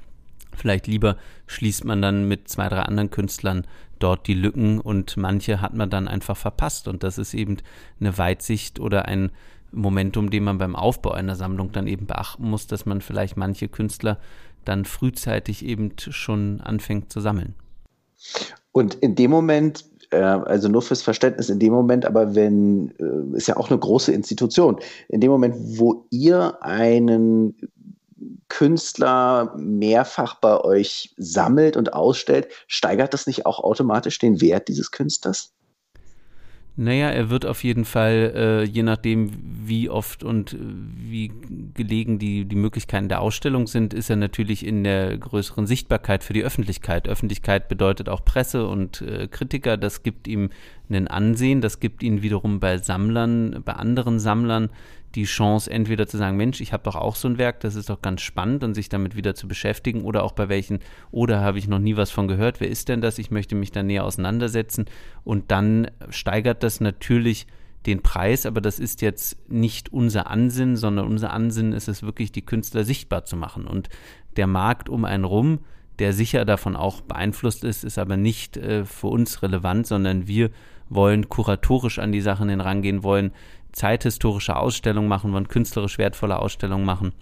vielleicht 0.56 0.86
lieber 0.86 1.16
schließt 1.46 1.84
man 1.84 2.00
dann 2.00 2.26
mit 2.26 2.48
zwei, 2.48 2.68
drei 2.68 2.80
anderen 2.80 3.10
Künstlern 3.10 3.66
dort 3.98 4.26
die 4.26 4.34
Lücken 4.34 4.80
und 4.80 5.16
manche 5.16 5.60
hat 5.60 5.74
man 5.74 5.90
dann 5.90 6.08
einfach 6.08 6.36
verpasst. 6.36 6.88
Und 6.88 7.02
das 7.02 7.18
ist 7.18 7.34
eben 7.34 7.58
eine 8.00 8.16
Weitsicht 8.16 8.80
oder 8.80 9.06
ein 9.06 9.30
Momentum, 9.70 10.30
den 10.30 10.44
man 10.44 10.58
beim 10.58 10.74
Aufbau 10.74 11.10
einer 11.10 11.36
Sammlung 11.36 11.72
dann 11.72 11.86
eben 11.86 12.06
beachten 12.06 12.48
muss, 12.48 12.66
dass 12.66 12.86
man 12.86 13.02
vielleicht 13.02 13.36
manche 13.36 13.68
Künstler 13.68 14.18
dann 14.68 14.84
frühzeitig 14.84 15.64
eben 15.64 15.92
schon 15.98 16.60
anfängt 16.60 17.12
zu 17.12 17.20
sammeln. 17.20 17.54
Und 18.72 18.94
in 18.96 19.14
dem 19.14 19.30
Moment, 19.30 19.84
äh, 20.10 20.16
also 20.18 20.68
nur 20.68 20.82
fürs 20.82 21.02
Verständnis, 21.02 21.48
in 21.48 21.58
dem 21.58 21.72
Moment, 21.72 22.04
aber 22.04 22.34
wenn, 22.34 22.92
äh, 22.98 23.36
ist 23.36 23.48
ja 23.48 23.56
auch 23.56 23.70
eine 23.70 23.78
große 23.78 24.12
Institution, 24.12 24.78
in 25.08 25.20
dem 25.20 25.30
Moment, 25.30 25.56
wo 25.78 26.06
ihr 26.10 26.62
einen 26.62 27.56
Künstler 28.48 29.54
mehrfach 29.56 30.36
bei 30.36 30.60
euch 30.60 31.14
sammelt 31.16 31.76
und 31.76 31.92
ausstellt, 31.92 32.48
steigert 32.66 33.14
das 33.14 33.26
nicht 33.26 33.46
auch 33.46 33.60
automatisch 33.60 34.18
den 34.18 34.40
Wert 34.40 34.68
dieses 34.68 34.90
Künstlers? 34.90 35.52
Naja, 36.80 37.10
er 37.10 37.28
wird 37.28 37.44
auf 37.44 37.64
jeden 37.64 37.84
Fall, 37.84 38.32
äh, 38.36 38.62
je 38.62 38.84
nachdem, 38.84 39.32
wie 39.42 39.90
oft 39.90 40.22
und 40.22 40.52
äh, 40.52 40.58
wie 40.60 41.32
gelegen 41.74 42.20
die, 42.20 42.44
die 42.44 42.54
Möglichkeiten 42.54 43.08
der 43.08 43.20
Ausstellung 43.20 43.66
sind, 43.66 43.92
ist 43.92 44.10
er 44.10 44.14
natürlich 44.14 44.64
in 44.64 44.84
der 44.84 45.18
größeren 45.18 45.66
Sichtbarkeit 45.66 46.22
für 46.22 46.34
die 46.34 46.44
Öffentlichkeit. 46.44 47.08
Öffentlichkeit 47.08 47.66
bedeutet 47.66 48.08
auch 48.08 48.24
Presse 48.24 48.68
und 48.68 49.00
äh, 49.00 49.26
Kritiker. 49.26 49.76
Das 49.76 50.04
gibt 50.04 50.28
ihm 50.28 50.50
einen 50.88 51.08
Ansehen. 51.08 51.62
Das 51.62 51.80
gibt 51.80 52.04
ihn 52.04 52.22
wiederum 52.22 52.60
bei 52.60 52.78
Sammlern, 52.78 53.60
bei 53.64 53.72
anderen 53.72 54.20
Sammlern 54.20 54.70
die 55.14 55.24
Chance, 55.24 55.70
entweder 55.70 56.06
zu 56.06 56.18
sagen, 56.18 56.36
Mensch, 56.36 56.60
ich 56.60 56.72
habe 56.72 56.82
doch 56.82 56.96
auch 56.96 57.16
so 57.16 57.28
ein 57.28 57.38
Werk, 57.38 57.60
das 57.60 57.74
ist 57.74 57.88
doch 57.88 58.02
ganz 58.02 58.20
spannend 58.20 58.62
und 58.62 58.74
sich 58.74 58.88
damit 58.88 59.16
wieder 59.16 59.34
zu 59.34 59.48
beschäftigen 59.48 60.02
oder 60.02 60.22
auch 60.22 60.32
bei 60.32 60.48
welchen, 60.48 60.80
oder 61.10 61.40
habe 61.40 61.58
ich 61.58 61.68
noch 61.68 61.78
nie 61.78 61.96
was 61.96 62.10
von 62.10 62.28
gehört, 62.28 62.60
wer 62.60 62.68
ist 62.68 62.88
denn 62.88 63.00
das? 63.00 63.18
Ich 63.18 63.30
möchte 63.30 63.54
mich 63.54 63.72
da 63.72 63.82
näher 63.82 64.04
auseinandersetzen 64.04 64.86
und 65.24 65.50
dann 65.50 65.90
steigert 66.10 66.62
das 66.62 66.80
natürlich 66.80 67.46
den 67.86 68.02
Preis, 68.02 68.44
aber 68.44 68.60
das 68.60 68.78
ist 68.78 69.00
jetzt 69.02 69.48
nicht 69.48 69.92
unser 69.92 70.28
Ansinnen, 70.28 70.76
sondern 70.76 71.06
unser 71.06 71.32
Ansinnen 71.32 71.72
ist 71.72 71.88
es 71.88 72.02
wirklich, 72.02 72.32
die 72.32 72.44
Künstler 72.44 72.84
sichtbar 72.84 73.24
zu 73.24 73.36
machen 73.36 73.66
und 73.66 73.88
der 74.36 74.46
Markt 74.46 74.88
um 74.88 75.04
einen 75.04 75.24
rum, 75.24 75.60
der 75.98 76.12
sicher 76.12 76.44
davon 76.44 76.76
auch 76.76 77.00
beeinflusst 77.00 77.64
ist, 77.64 77.84
ist 77.84 77.98
aber 77.98 78.16
nicht 78.16 78.56
äh, 78.56 78.84
für 78.84 79.08
uns 79.08 79.42
relevant, 79.42 79.86
sondern 79.86 80.28
wir 80.28 80.50
wollen 80.88 81.28
kuratorisch 81.28 81.98
an 81.98 82.12
die 82.12 82.20
Sachen 82.20 82.48
herangehen, 82.48 83.02
wollen 83.02 83.32
zeithistorische 83.72 84.56
Ausstellungen 84.56 85.08
machen, 85.08 85.32
wollen 85.32 85.48
künstlerisch 85.48 85.98
wertvolle 85.98 86.38
Ausstellungen 86.38 86.86
machen, 86.86 87.12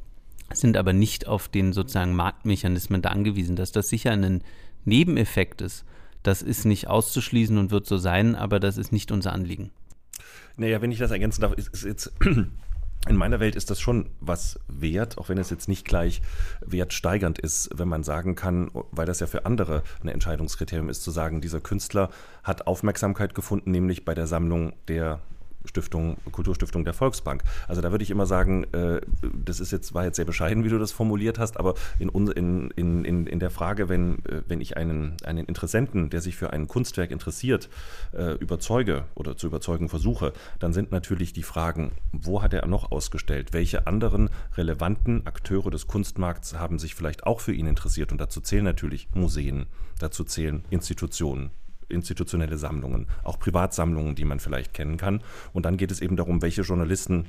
sind 0.53 0.77
aber 0.77 0.93
nicht 0.93 1.27
auf 1.27 1.49
den 1.49 1.73
sozusagen 1.73 2.15
Marktmechanismen 2.15 3.03
da 3.03 3.11
angewiesen. 3.11 3.57
Dass 3.57 3.73
das 3.73 3.89
sicher 3.89 4.13
ein 4.13 4.43
Nebeneffekt 4.85 5.61
ist, 5.61 5.85
das 6.23 6.43
ist 6.43 6.65
nicht 6.65 6.89
auszuschließen 6.89 7.59
und 7.59 7.71
wird 7.71 7.87
so 7.87 7.99
sein, 7.99 8.35
aber 8.35 8.61
das 8.61 8.79
ist 8.79 8.93
nicht 8.93 9.13
unser 9.13 9.33
Anliegen. 9.33 9.71
Naja, 10.57 10.81
wenn 10.81 10.91
ich 10.91 10.99
das 10.99 11.11
ergänzen 11.11 11.43
darf, 11.43 11.53
ist, 11.53 11.69
ist 11.69 11.85
jetzt 11.85 12.13
in 13.09 13.17
meiner 13.17 13.41
Welt 13.41 13.57
ist 13.57 13.71
das 13.71 13.81
schon 13.81 14.11
was 14.21 14.59
wert, 14.69 15.19
auch 15.19 15.29
wenn 15.29 15.39
es 15.39 15.51
jetzt 15.51 15.69
nicht 15.69 15.87
gleich 15.87 16.23
wertsteigernd 16.61 17.39
ist, 17.39 17.71
wenn 17.75 17.89
man 17.89 18.03
sagen 18.03 18.35
kann, 18.35 18.71
weil 18.91 19.07
das 19.07 19.21
ja 19.21 19.27
für 19.27 19.47
andere 19.47 19.83
ein 20.03 20.09
Entscheidungskriterium 20.09 20.89
ist, 20.89 21.03
zu 21.03 21.11
sagen, 21.11 21.41
dieser 21.41 21.61
Künstler 21.61 22.11
hat 22.43 22.67
Aufmerksamkeit 22.67 23.35
gefunden, 23.35 23.71
nämlich 23.71 24.05
bei 24.05 24.15
der 24.15 24.27
Sammlung 24.27 24.73
der 24.89 25.21
Stiftung, 25.67 26.17
Kulturstiftung 26.33 26.85
der 26.85 26.95
Volksbank. 26.95 27.43
Also 27.69 27.83
da 27.83 27.91
würde 27.91 28.05
ich 28.05 28.11
immer 28.11 28.27
sagen, 28.27 28.65
äh, 28.73 29.01
das 29.45 29.61
ist 29.61 29.73
jetzt, 29.73 29.95
war 29.95 30.05
jetzt 30.05 30.17
sehr 30.17 30.25
bescheiden, 30.25 30.65
wie 30.65 30.69
du 30.69 30.79
das 30.79 30.93
formuliert 30.93 31.39
hast, 31.39 31.59
aber 31.59 31.75
in, 31.99 32.09
in, 32.09 32.71
in, 33.05 33.27
in, 33.27 33.41
der 33.41 33.51
Frage, 33.51 33.89
wenn, 33.89 34.25
äh, 34.27 34.43
wenn 34.47 34.61
ich 34.61 34.77
einen, 34.77 35.17
einen 35.25 35.47
Interessenten, 35.47 36.11
der 36.11 36.21
sich 36.21 36.37
für 36.37 36.53
ein 36.53 36.69
Kunstwerk 36.69 37.11
interessiert, 37.11 37.69
äh, 38.13 38.33
überzeuge 38.35 39.05
oder 39.15 39.37
zu 39.37 39.47
überzeugen 39.47 39.89
versuche, 39.89 40.33
dann 40.59 40.73
sind 40.73 40.93
natürlich 40.93 41.33
die 41.33 41.43
Fragen, 41.43 41.93
wo 42.13 42.43
hat 42.43 42.53
er 42.53 42.67
noch 42.67 42.91
ausgestellt? 42.93 43.53
Welche 43.53 43.87
anderen 43.87 44.31
relevanten 44.57 45.27
Akteure 45.27 45.71
des 45.71 45.87
Kunstmarkts 45.87 46.59
haben 46.59 46.79
sich 46.79 46.95
vielleicht 46.95 47.25
auch 47.25 47.41
für 47.41 47.53
ihn 47.53 47.67
interessiert? 47.67 48.13
Und 48.13 48.21
dazu 48.21 48.41
zählen 48.41 48.65
natürlich 48.65 49.09
Museen, 49.15 49.67
dazu 49.99 50.25
zählen 50.25 50.65
Institutionen, 50.71 51.51
institutionelle 51.89 52.59
Sammlungen, 52.59 53.07
auch 53.25 53.39
Privatsammlungen, 53.39 54.15
die 54.15 54.25
man 54.25 54.41
vielleicht 54.41 54.75
kennen 54.75 54.97
kann. 54.97 55.23
Und 55.53 55.67
dann 55.67 55.77
geht 55.77 55.91
es 55.91 56.01
eben 56.01 56.17
darum, 56.17 56.43
welche 56.43 56.63
Journalisten 56.63 57.27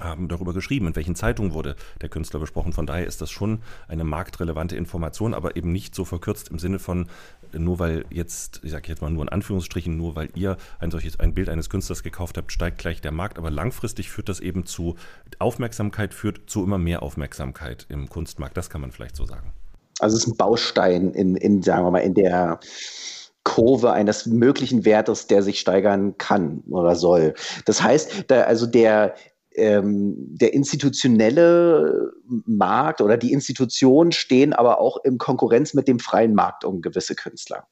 haben 0.00 0.28
darüber 0.28 0.52
geschrieben, 0.52 0.88
in 0.88 0.96
welchen 0.96 1.14
Zeitungen 1.14 1.52
wurde 1.54 1.76
der 2.00 2.08
Künstler 2.08 2.40
besprochen. 2.40 2.72
Von 2.72 2.86
daher 2.86 3.06
ist 3.06 3.20
das 3.20 3.30
schon 3.30 3.60
eine 3.86 4.04
marktrelevante 4.04 4.76
Information, 4.76 5.34
aber 5.34 5.56
eben 5.56 5.72
nicht 5.72 5.94
so 5.94 6.04
verkürzt 6.04 6.48
im 6.48 6.58
Sinne 6.58 6.78
von, 6.78 7.06
nur 7.52 7.78
weil 7.78 8.04
jetzt, 8.10 8.60
ich 8.64 8.72
sage 8.72 8.88
jetzt 8.88 9.02
mal 9.02 9.10
nur 9.10 9.22
in 9.22 9.28
Anführungsstrichen, 9.28 9.96
nur 9.96 10.16
weil 10.16 10.30
ihr 10.34 10.56
ein 10.80 10.90
solches 10.90 11.20
ein 11.20 11.34
Bild 11.34 11.48
eines 11.48 11.70
Künstlers 11.70 12.02
gekauft 12.02 12.36
habt, 12.36 12.50
steigt 12.50 12.78
gleich 12.78 13.00
der 13.00 13.12
Markt. 13.12 13.38
Aber 13.38 13.50
langfristig 13.50 14.10
führt 14.10 14.28
das 14.28 14.40
eben 14.40 14.66
zu 14.66 14.96
Aufmerksamkeit, 15.38 16.12
führt 16.12 16.50
zu 16.50 16.64
immer 16.64 16.78
mehr 16.78 17.02
Aufmerksamkeit 17.02 17.86
im 17.88 18.08
Kunstmarkt. 18.08 18.56
Das 18.56 18.70
kann 18.70 18.80
man 18.80 18.90
vielleicht 18.90 19.14
so 19.14 19.24
sagen. 19.24 19.52
Also 20.00 20.16
es 20.16 20.24
ist 20.24 20.32
ein 20.32 20.36
Baustein 20.36 21.12
in, 21.12 21.36
in 21.36 21.62
sagen 21.62 21.84
wir 21.84 21.92
mal, 21.92 22.00
in 22.00 22.14
der 22.14 22.58
Kurve 23.44 23.92
eines 23.92 24.26
möglichen 24.26 24.84
Wertes, 24.84 25.26
der 25.26 25.42
sich 25.42 25.60
steigern 25.60 26.18
kann 26.18 26.62
oder 26.68 26.96
soll. 26.96 27.34
Das 27.66 27.82
heißt, 27.82 28.24
da, 28.28 28.42
also 28.42 28.66
der, 28.66 29.14
ähm, 29.54 30.14
der 30.16 30.54
institutionelle 30.54 32.12
Markt 32.26 33.00
oder 33.00 33.16
die 33.16 33.32
Institutionen 33.32 34.12
stehen 34.12 34.52
aber 34.52 34.80
auch 34.80 35.04
in 35.04 35.18
Konkurrenz 35.18 35.74
mit 35.74 35.86
dem 35.86 36.00
freien 36.00 36.34
Markt 36.34 36.64
um 36.64 36.80
gewisse 36.80 37.14
Künstler. 37.14 37.68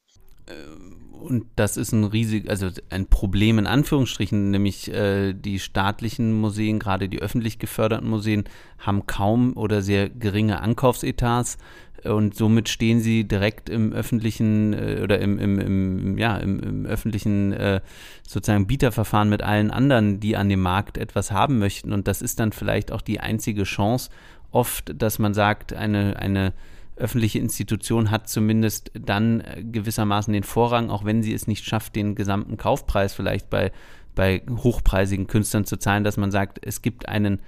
Ähm 0.48 1.01
und 1.22 1.46
das 1.56 1.76
ist 1.76 1.92
ein 1.92 2.04
riesig, 2.04 2.50
also 2.50 2.68
ein 2.90 3.06
Problem 3.06 3.58
in 3.58 3.66
Anführungsstrichen, 3.66 4.50
nämlich 4.50 4.92
äh, 4.92 5.32
die 5.32 5.58
staatlichen 5.58 6.32
Museen, 6.32 6.78
gerade 6.78 7.08
die 7.08 7.20
öffentlich 7.20 7.58
geförderten 7.58 8.08
Museen, 8.08 8.44
haben 8.78 9.06
kaum 9.06 9.56
oder 9.56 9.82
sehr 9.82 10.08
geringe 10.08 10.60
Ankaufsetats 10.60 11.58
und 12.04 12.34
somit 12.34 12.68
stehen 12.68 13.00
sie 13.00 13.24
direkt 13.24 13.68
im 13.68 13.92
öffentlichen 13.92 14.72
äh, 14.72 15.00
oder 15.02 15.20
im, 15.20 15.38
im, 15.38 15.58
im, 15.58 16.18
ja, 16.18 16.36
im, 16.36 16.60
im 16.60 16.86
öffentlichen 16.86 17.52
äh, 17.52 17.80
sozusagen 18.26 18.66
Bieterverfahren 18.66 19.28
mit 19.28 19.42
allen 19.42 19.70
anderen, 19.70 20.18
die 20.20 20.36
an 20.36 20.48
dem 20.48 20.62
Markt 20.62 20.98
etwas 20.98 21.30
haben 21.30 21.58
möchten. 21.58 21.92
Und 21.92 22.08
das 22.08 22.22
ist 22.22 22.40
dann 22.40 22.52
vielleicht 22.52 22.92
auch 22.92 23.02
die 23.02 23.20
einzige 23.20 23.64
Chance, 23.64 24.10
oft, 24.50 24.92
dass 25.00 25.18
man 25.18 25.32
sagt, 25.32 25.72
eine, 25.72 26.16
eine 26.16 26.52
öffentliche 26.96 27.38
Institution 27.38 28.10
hat 28.10 28.28
zumindest 28.28 28.92
dann 28.94 29.42
gewissermaßen 29.60 30.32
den 30.32 30.42
Vorrang, 30.42 30.90
auch 30.90 31.04
wenn 31.04 31.22
sie 31.22 31.32
es 31.32 31.46
nicht 31.46 31.64
schafft, 31.64 31.96
den 31.96 32.14
gesamten 32.14 32.56
Kaufpreis 32.56 33.14
vielleicht 33.14 33.50
bei, 33.50 33.72
bei 34.14 34.42
hochpreisigen 34.48 35.26
Künstlern 35.26 35.64
zu 35.64 35.78
zahlen, 35.78 36.04
dass 36.04 36.16
man 36.16 36.30
sagt, 36.30 36.64
es 36.64 36.82
gibt 36.82 37.08
einen 37.08 37.40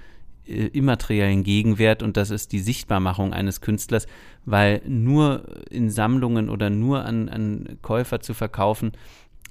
äh, 0.46 0.66
immateriellen 0.68 1.42
Gegenwert 1.42 2.02
und 2.02 2.16
das 2.16 2.30
ist 2.30 2.52
die 2.52 2.60
Sichtbarmachung 2.60 3.32
eines 3.32 3.60
Künstlers, 3.60 4.06
weil 4.44 4.82
nur 4.86 5.44
in 5.70 5.90
Sammlungen 5.90 6.50
oder 6.50 6.70
nur 6.70 7.04
an, 7.04 7.28
an 7.28 7.78
Käufer 7.82 8.20
zu 8.20 8.34
verkaufen, 8.34 8.92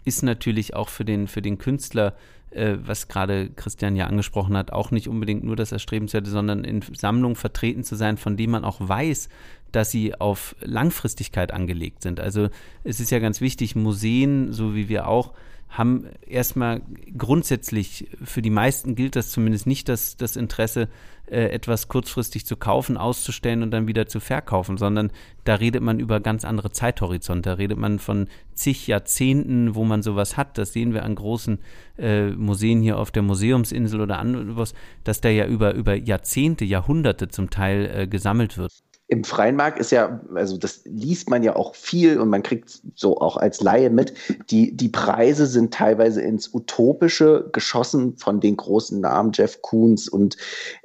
ist 0.06 0.24
natürlich 0.24 0.76
auch 0.76 0.90
für 0.90 1.06
den, 1.06 1.28
für 1.28 1.42
den 1.42 1.58
Künstler, 1.58 2.16
äh, 2.52 2.78
was 2.84 3.08
gerade 3.08 3.50
Christian 3.50 3.96
ja 3.96 4.06
angesprochen 4.08 4.56
hat, 4.56 4.72
auch 4.72 4.92
nicht 4.92 5.08
unbedingt 5.08 5.44
nur 5.44 5.56
das 5.56 5.72
Erstrebenswerte, 5.72 6.30
sondern 6.30 6.64
in 6.64 6.82
Sammlungen 6.82 7.36
vertreten 7.36 7.84
zu 7.84 7.96
sein, 7.96 8.18
von 8.18 8.38
denen 8.38 8.52
man 8.52 8.66
auch 8.66 8.78
weiß, 8.80 9.30
dass 9.76 9.92
sie 9.92 10.16
auf 10.16 10.56
Langfristigkeit 10.62 11.54
angelegt 11.54 12.02
sind. 12.02 12.20
Also 12.20 12.50
es 12.84 13.00
ist 13.00 13.12
ja 13.12 13.20
ganz 13.20 13.42
wichtig, 13.42 13.76
Museen, 13.76 14.54
so 14.54 14.76
wie 14.76 14.90
wir 14.90 15.08
auch, 15.08 15.34
haben 15.70 16.06
erstmal 16.28 16.82
grundsätzlich, 17.18 18.08
für 18.24 18.44
die 18.44 18.52
meisten 18.52 18.96
gilt 18.96 19.16
das 19.16 19.32
zumindest 19.32 19.66
nicht, 19.66 19.90
das, 19.90 20.18
das 20.18 20.36
Interesse, 20.36 20.88
äh, 21.26 21.46
etwas 21.46 21.88
kurzfristig 21.88 22.46
zu 22.46 22.58
kaufen, 22.58 22.96
auszustellen 22.96 23.64
und 23.64 23.72
dann 23.72 23.88
wieder 23.88 24.06
zu 24.06 24.20
verkaufen, 24.20 24.78
sondern 24.78 25.12
da 25.46 25.56
redet 25.56 25.82
man 25.82 26.00
über 26.00 26.20
ganz 26.20 26.46
andere 26.46 26.72
Zeithorizonte. 26.72 27.50
Da 27.50 27.54
redet 27.56 27.80
man 27.80 27.98
von 27.98 28.28
zig 28.54 28.86
Jahrzehnten, 28.86 29.74
wo 29.74 29.84
man 29.84 30.04
sowas 30.04 30.38
hat. 30.38 30.60
Das 30.60 30.74
sehen 30.74 30.94
wir 30.94 31.04
an 31.04 31.16
großen 31.16 31.58
äh, 31.98 32.28
Museen 32.30 32.82
hier 32.82 33.00
auf 33.00 33.10
der 33.10 33.24
Museumsinsel 33.24 34.00
oder 34.00 34.20
anderes, 34.20 34.76
dass 35.04 35.22
da 35.22 35.30
ja 35.30 35.48
über, 35.48 35.74
über 35.74 35.96
Jahrzehnte, 35.96 36.66
Jahrhunderte 36.66 37.30
zum 37.30 37.50
Teil 37.50 37.90
äh, 37.96 38.08
gesammelt 38.08 38.58
wird 38.60 38.74
im 39.14 39.24
freien 39.24 39.56
Markt 39.56 39.78
ist 39.78 39.92
ja, 39.92 40.20
also 40.34 40.58
das 40.58 40.82
liest 40.86 41.30
man 41.30 41.44
ja 41.44 41.56
auch 41.56 41.76
viel 41.76 42.20
und 42.20 42.30
man 42.30 42.42
kriegt 42.42 42.82
so 42.96 43.20
auch 43.20 43.38
als 43.38 43.62
Laie 43.62 43.92
mit, 43.92 44.16
die, 44.50 44.76
die 44.76 44.90
Preise 44.90 45.46
sind 45.46 45.72
teilweise 45.72 46.20
ins 46.20 46.52
Utopische 46.52 47.48
geschossen 47.54 48.18
von 48.18 48.40
den 48.40 48.58
großen 48.58 49.00
Namen, 49.00 49.32
Jeff 49.32 49.62
Koons 49.62 50.10
und 50.10 50.36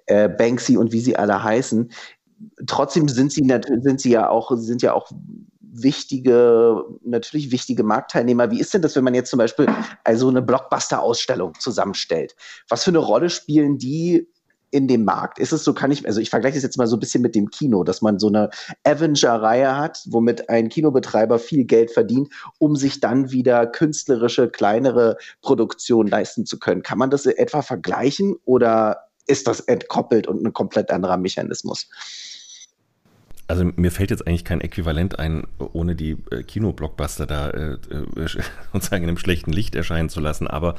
äh, 0.06 0.28
Banksy 0.28 0.76
und 0.76 0.92
wie 0.92 1.00
sie 1.00 1.16
alle 1.16 1.42
heißen. 1.42 1.90
Trotzdem 2.66 3.08
sind 3.08 3.32
sie, 3.32 3.50
sind 3.80 4.00
sie 4.02 4.10
ja 4.10 4.28
auch, 4.28 4.52
sind 4.56 4.82
ja 4.82 4.92
auch 4.92 5.10
wichtige, 5.60 6.84
natürlich 7.02 7.50
wichtige 7.50 7.82
Marktteilnehmer. 7.82 8.50
Wie 8.50 8.60
ist 8.60 8.74
denn 8.74 8.82
das, 8.82 8.94
wenn 8.94 9.04
man 9.04 9.14
jetzt 9.14 9.30
zum 9.30 9.38
Beispiel 9.38 9.68
also 10.04 10.28
eine 10.28 10.42
Blockbuster-Ausstellung 10.42 11.54
zusammenstellt? 11.58 12.36
Was 12.68 12.84
für 12.84 12.90
eine 12.90 12.98
Rolle 12.98 13.30
spielen 13.30 13.78
die 13.78 14.28
in 14.70 14.88
dem 14.88 15.04
Markt? 15.04 15.38
Ist 15.38 15.52
es 15.52 15.64
so, 15.64 15.74
kann 15.74 15.90
ich, 15.90 16.06
also 16.06 16.20
ich 16.20 16.30
vergleiche 16.30 16.54
das 16.54 16.62
jetzt 16.62 16.78
mal 16.78 16.86
so 16.86 16.96
ein 16.96 17.00
bisschen 17.00 17.22
mit 17.22 17.34
dem 17.34 17.50
Kino, 17.50 17.84
dass 17.84 18.02
man 18.02 18.18
so 18.18 18.28
eine 18.28 18.50
Avenger-Reihe 18.84 19.76
hat, 19.76 20.02
womit 20.06 20.48
ein 20.48 20.68
Kinobetreiber 20.68 21.38
viel 21.38 21.64
Geld 21.64 21.90
verdient, 21.90 22.32
um 22.58 22.76
sich 22.76 23.00
dann 23.00 23.30
wieder 23.30 23.66
künstlerische, 23.66 24.48
kleinere 24.48 25.16
Produktionen 25.42 26.08
leisten 26.08 26.46
zu 26.46 26.58
können. 26.58 26.82
Kann 26.82 26.98
man 26.98 27.10
das 27.10 27.26
etwa 27.26 27.62
vergleichen 27.62 28.36
oder 28.44 29.08
ist 29.26 29.46
das 29.46 29.60
entkoppelt 29.60 30.26
und 30.26 30.44
ein 30.44 30.52
komplett 30.52 30.90
anderer 30.90 31.18
Mechanismus? 31.18 31.88
Also 33.48 33.64
mir 33.76 33.90
fällt 33.90 34.10
jetzt 34.10 34.26
eigentlich 34.26 34.44
kein 34.44 34.60
Äquivalent 34.60 35.18
ein, 35.18 35.46
ohne 35.58 35.96
die 35.96 36.18
äh, 36.30 36.42
Kinoblockbuster 36.42 37.26
da 37.26 37.48
äh, 37.48 37.72
äh, 37.72 38.26
sozusagen 38.74 39.04
in 39.04 39.08
einem 39.08 39.16
schlechten 39.16 39.52
Licht 39.52 39.74
erscheinen 39.74 40.10
zu 40.10 40.20
lassen. 40.20 40.46
Aber 40.46 40.74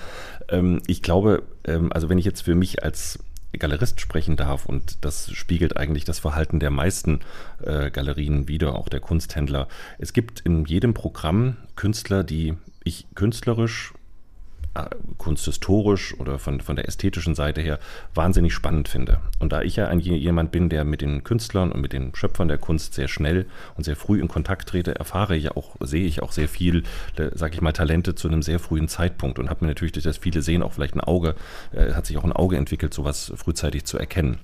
ähm, 0.50 0.79
ich 0.86 1.01
glaube, 1.01 1.41
ähm, 1.65 1.91
also 1.91 2.10
wenn 2.10 2.19
ich 2.19 2.25
jetzt 2.25 2.41
für 2.41 2.53
mich 2.53 2.84
als 2.84 3.17
Galerist 3.58 4.00
sprechen 4.00 4.38
darf 4.38 4.65
und 4.65 5.03
das 5.03 5.32
spiegelt 5.32 5.77
eigentlich 5.77 6.06
das 6.06 6.20
Verhalten 6.20 6.60
der 6.60 6.70
meisten 6.70 7.22
äh, 7.63 7.89
Galerien 7.89 8.48
wieder, 8.48 8.76
auch 8.76 8.89
der 8.89 9.00
Kunsthändler. 9.00 9.67
Es 9.97 10.13
gibt 10.13 10.41
in 10.41 10.65
jedem 10.65 10.93
Programm 10.93 11.58
Künstler, 11.76 12.24
die 12.24 12.56
ich 12.84 13.08
künstlerisch 13.15 13.93
kunsthistorisch 15.17 16.17
oder 16.19 16.39
von, 16.39 16.62
von 16.62 16.75
der 16.75 16.88
ästhetischen 16.88 17.36
Seite 17.36 17.62
her 17.62 17.79
wahnsinnig 18.13 18.53
spannend 18.53 18.88
finde. 18.88 19.19
Und 19.39 19.51
da 19.51 19.62
ich 19.62 19.75
ja 19.75 19.88
ein, 19.88 19.99
jemand 19.99 20.51
bin, 20.51 20.69
der 20.69 20.86
mit 20.86 21.01
den 21.01 21.23
Künstlern 21.23 21.71
und 21.71 21.82
mit 21.82 21.93
den 21.93 22.15
Schöpfern 22.15 22.47
der 22.47 22.58
Kunst 22.58 22.93
sehr 22.93 23.08
schnell 23.08 23.45
und 23.75 23.84
sehr 23.84 23.95
früh 23.95 24.19
in 24.19 24.27
Kontakt 24.27 24.69
trete, 24.69 24.95
erfahre 24.95 25.36
ich 25.36 25.51
auch, 25.51 25.75
sehe 25.82 26.05
ich 26.05 26.21
auch 26.21 26.32
sehr 26.32 26.47
viel, 26.47 26.84
sage 27.34 27.55
ich 27.55 27.62
mal, 27.62 27.73
Talente 27.73 28.15
zu 28.15 28.27
einem 28.27 28.41
sehr 28.41 28.60
frühen 28.60 28.88
Zeitpunkt 28.88 29.39
und 29.39 29.49
habe 29.49 29.65
mir 29.65 29.71
natürlich 29.71 29.93
durch 29.93 30.05
das 30.05 30.17
viele 30.17 30.41
Sehen 30.41 30.63
auch 30.63 30.73
vielleicht 30.73 30.95
ein 30.95 31.01
Auge, 31.01 31.36
äh, 31.73 31.93
hat 31.93 32.05
sich 32.05 32.17
auch 32.17 32.23
ein 32.23 32.34
Auge 32.34 32.58
entwickelt, 32.58 32.93
sowas 32.93 33.34
frühzeitig 33.36 33.86
zu 33.86 33.97
erkennen. 33.97 34.39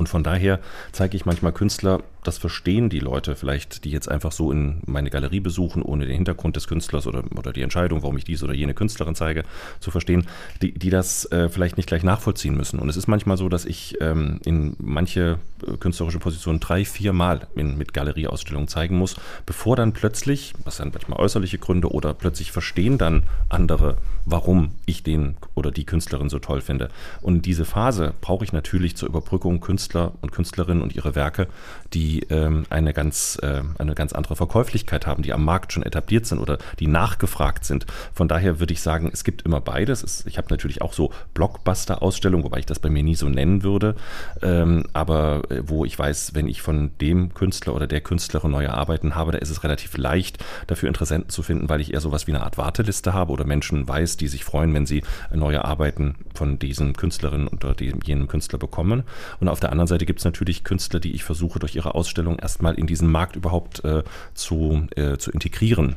Und 0.00 0.08
von 0.08 0.24
daher 0.24 0.60
zeige 0.92 1.14
ich 1.14 1.26
manchmal 1.26 1.52
Künstler, 1.52 2.02
das 2.24 2.38
verstehen 2.38 2.88
die 2.88 3.00
Leute 3.00 3.36
vielleicht, 3.36 3.84
die 3.84 3.90
jetzt 3.90 4.10
einfach 4.10 4.32
so 4.32 4.50
in 4.50 4.80
meine 4.86 5.10
Galerie 5.10 5.40
besuchen, 5.40 5.82
ohne 5.82 6.06
den 6.06 6.16
Hintergrund 6.16 6.56
des 6.56 6.68
Künstlers 6.68 7.06
oder, 7.06 7.22
oder 7.36 7.52
die 7.52 7.60
Entscheidung, 7.60 8.02
warum 8.02 8.16
ich 8.16 8.24
diese 8.24 8.46
oder 8.46 8.54
jene 8.54 8.72
Künstlerin 8.72 9.14
zeige, 9.14 9.44
zu 9.78 9.90
verstehen, 9.90 10.26
die, 10.62 10.72
die 10.72 10.88
das 10.88 11.30
äh, 11.32 11.50
vielleicht 11.50 11.76
nicht 11.76 11.86
gleich 11.86 12.02
nachvollziehen 12.02 12.56
müssen. 12.56 12.78
Und 12.78 12.88
es 12.88 12.96
ist 12.96 13.08
manchmal 13.08 13.36
so, 13.36 13.50
dass 13.50 13.66
ich 13.66 13.98
ähm, 14.00 14.40
in 14.42 14.74
manche 14.78 15.38
äh, 15.66 15.76
künstlerische 15.76 16.18
Positionen 16.18 16.60
drei, 16.60 16.86
vier 16.86 17.12
Mal 17.12 17.46
in, 17.54 17.76
mit 17.76 17.92
Galerieausstellungen 17.92 18.68
zeigen 18.68 18.96
muss, 18.96 19.16
bevor 19.44 19.76
dann 19.76 19.92
plötzlich, 19.92 20.54
was 20.64 20.78
sind 20.78 20.94
manchmal 20.94 21.20
äußerliche 21.20 21.58
Gründe 21.58 21.92
oder 21.92 22.14
plötzlich 22.14 22.52
verstehen 22.52 22.96
dann 22.96 23.24
andere, 23.50 23.98
warum 24.24 24.72
ich 24.86 25.02
den 25.02 25.36
oder 25.54 25.70
die 25.70 25.84
Künstlerin 25.84 26.28
so 26.28 26.38
toll 26.38 26.60
finde. 26.60 26.88
Und 27.22 27.46
diese 27.46 27.64
Phase 27.64 28.14
brauche 28.20 28.44
ich 28.44 28.52
natürlich 28.52 28.96
zur 28.96 29.08
Überbrückung 29.08 29.60
Künstler 29.60 30.12
und 30.20 30.32
Künstlerinnen 30.32 30.82
und 30.82 30.94
ihre 30.94 31.14
Werke, 31.14 31.48
die 31.92 32.20
ähm, 32.30 32.66
eine, 32.70 32.92
ganz, 32.92 33.38
äh, 33.42 33.62
eine 33.78 33.94
ganz 33.94 34.12
andere 34.12 34.36
Verkäuflichkeit 34.36 35.06
haben, 35.06 35.22
die 35.22 35.32
am 35.32 35.44
Markt 35.44 35.72
schon 35.72 35.82
etabliert 35.82 36.26
sind 36.26 36.38
oder 36.38 36.58
die 36.78 36.86
nachgefragt 36.86 37.64
sind. 37.64 37.86
Von 38.14 38.28
daher 38.28 38.60
würde 38.60 38.72
ich 38.72 38.80
sagen, 38.80 39.10
es 39.12 39.24
gibt 39.24 39.42
immer 39.42 39.60
beides. 39.60 40.02
Es, 40.02 40.24
ich 40.26 40.38
habe 40.38 40.48
natürlich 40.50 40.82
auch 40.82 40.92
so 40.92 41.12
Blockbuster-Ausstellungen, 41.34 42.44
wobei 42.44 42.60
ich 42.60 42.66
das 42.66 42.78
bei 42.78 42.90
mir 42.90 43.02
nie 43.02 43.14
so 43.14 43.28
nennen 43.28 43.62
würde, 43.62 43.96
ähm, 44.42 44.84
aber 44.92 45.42
äh, 45.50 45.62
wo 45.66 45.84
ich 45.84 45.98
weiß, 45.98 46.34
wenn 46.34 46.48
ich 46.48 46.62
von 46.62 46.90
dem 47.00 47.34
Künstler 47.34 47.74
oder 47.74 47.86
der 47.86 48.00
Künstlerin 48.00 48.50
neue 48.50 48.72
Arbeiten 48.72 49.14
habe, 49.14 49.32
da 49.32 49.38
ist 49.38 49.50
es 49.50 49.64
relativ 49.64 49.96
leicht, 49.96 50.44
dafür 50.66 50.88
Interessenten 50.88 51.30
zu 51.30 51.42
finden, 51.42 51.68
weil 51.68 51.80
ich 51.80 51.92
eher 51.92 52.00
sowas 52.00 52.26
wie 52.26 52.32
eine 52.32 52.42
Art 52.42 52.58
Warteliste 52.58 53.12
habe 53.12 53.32
oder 53.32 53.44
Menschen 53.44 53.86
weiß, 53.86 54.16
die 54.20 54.28
sich 54.28 54.44
freuen, 54.44 54.72
wenn 54.74 54.86
sie 54.86 55.02
neue 55.34 55.64
Arbeiten 55.64 56.16
von 56.34 56.58
diesen 56.58 56.94
Künstlerinnen 56.94 57.48
oder 57.48 57.74
jenem 57.80 58.28
Künstler 58.28 58.58
bekommen. 58.58 59.04
Und 59.40 59.48
auf 59.48 59.60
der 59.60 59.72
anderen 59.72 59.88
Seite 59.88 60.06
gibt 60.06 60.20
es 60.20 60.24
natürlich 60.24 60.64
Künstler, 60.64 61.00
die 61.00 61.12
ich 61.12 61.24
versuche 61.24 61.58
durch 61.58 61.74
ihre 61.74 61.94
Ausstellung 61.94 62.38
erstmal 62.38 62.74
in 62.74 62.86
diesen 62.86 63.10
Markt 63.10 63.36
überhaupt 63.36 63.84
äh, 63.84 64.02
zu, 64.34 64.86
äh, 64.96 65.16
zu 65.16 65.30
integrieren. 65.30 65.96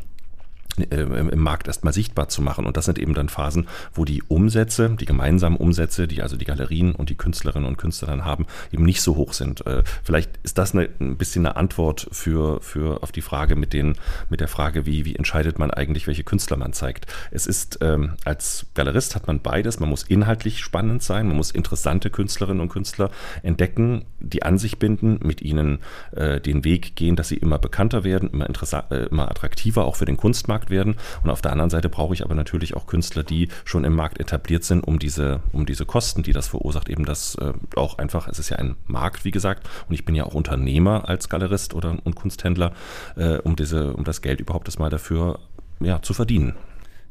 Äh, 0.78 1.02
im 1.04 1.40
Markt 1.40 1.68
erstmal 1.68 1.94
sichtbar 1.94 2.30
zu 2.30 2.42
machen. 2.42 2.66
Und 2.66 2.78
das 2.78 2.86
sind 2.86 2.98
eben 2.98 3.14
dann 3.14 3.30
Phasen, 3.30 3.68
wo 3.94 4.06
die 4.06 4.24
Umsätze, 4.24 4.90
die 5.00 5.06
gemeinsamen 5.06 5.58
Umsätze, 5.58 6.08
die 6.08 6.22
also 6.24 6.36
die 6.36 6.46
Galerien 6.46 6.96
und 6.96 7.10
die 7.10 7.16
Künstlerinnen 7.16 7.68
und 7.68 7.78
Künstler 7.78 8.08
dann 8.08 8.26
haben, 8.26 8.48
eben 8.72 8.84
nicht 8.84 9.02
so 9.02 9.16
hoch 9.16 9.34
sind. 9.34 9.66
Äh, 9.68 9.84
vielleicht 10.04 10.32
ist 10.42 10.58
das 10.58 10.74
eine, 10.74 10.90
ein 11.00 11.18
bisschen 11.18 11.46
eine 11.46 11.58
Antwort 11.58 12.08
für, 12.12 12.60
für 12.62 13.04
auf 13.04 13.12
die 13.12 13.22
Frage 13.22 13.56
mit, 13.56 13.74
den, 13.74 13.96
mit 14.30 14.40
der 14.40 14.48
Frage, 14.48 14.88
wie, 14.88 15.06
wie 15.06 15.16
entscheidet 15.16 15.60
man 15.60 15.70
eigentlich, 15.70 16.08
welche 16.08 16.24
Künstler 16.24 16.58
man 16.58 16.74
zeigt. 16.74 17.06
Es 17.30 17.46
ist, 17.46 17.78
ähm, 17.82 18.14
als 18.26 18.66
Galerist 18.74 19.14
hat 19.16 19.28
man 19.28 19.42
beides. 19.42 19.80
Man 19.80 19.90
muss 19.90 20.04
inhaltlich 20.04 20.60
spannend 20.60 21.04
sein, 21.04 21.28
man 21.28 21.38
muss 21.38 21.52
interessante 21.52 22.10
Künstlerinnen 22.10 22.62
und 22.62 22.70
Künstler 22.70 23.12
entdecken, 23.44 24.06
die 24.20 24.42
an 24.42 24.58
sich 24.58 24.80
binden, 24.80 25.20
mit 25.24 25.42
ihnen 25.42 25.80
äh, 26.14 26.42
den 26.42 26.64
Weg 26.64 26.96
gehen, 26.96 27.16
dass 27.16 27.28
sie 27.28 27.38
immer 27.38 27.60
bekannter 27.60 28.04
werden, 28.04 28.30
immer, 28.32 28.48
äh, 28.50 29.06
immer 29.06 29.30
attraktiver 29.30 29.86
auch 29.86 29.96
für 29.96 30.06
den 30.06 30.18
Kunstmarkt 30.18 30.63
Markt 30.64 30.70
werden. 30.70 30.96
Und 31.24 31.30
auf 31.30 31.42
der 31.42 31.52
anderen 31.52 31.70
Seite 31.70 31.90
brauche 31.90 32.14
ich 32.14 32.24
aber 32.24 32.36
natürlich 32.36 32.76
auch 32.76 32.88
Künstler, 32.88 33.24
die 33.24 33.50
schon 33.66 33.84
im 33.84 33.96
Markt 33.96 34.20
etabliert 34.20 34.64
sind, 34.64 34.82
um 34.82 35.00
diese, 35.00 35.42
um 35.52 35.66
diese 35.66 35.86
Kosten, 35.86 36.24
die 36.24 36.34
das 36.34 36.48
verursacht, 36.48 36.90
eben 36.90 37.06
das 37.06 37.36
äh, 37.36 37.54
auch 37.76 37.98
einfach, 37.98 38.28
es 38.28 38.40
ist 38.40 38.50
ja 38.50 38.58
ein 38.58 38.76
Markt, 38.88 39.26
wie 39.26 39.32
gesagt, 39.32 39.70
und 39.88 39.94
ich 39.94 40.06
bin 40.06 40.16
ja 40.16 40.26
auch 40.26 40.34
Unternehmer 40.34 41.08
als 41.08 41.30
Galerist 41.30 41.74
oder 41.74 41.98
und 42.04 42.16
Kunsthändler, 42.16 42.74
äh, 43.16 43.38
um 43.38 43.56
diese, 43.56 43.94
um 43.94 44.04
das 44.04 44.22
Geld 44.22 44.40
überhaupt 44.40 44.68
erstmal 44.68 44.90
dafür 44.90 45.40
ja, 45.80 46.02
zu 46.02 46.14
verdienen. 46.14 46.54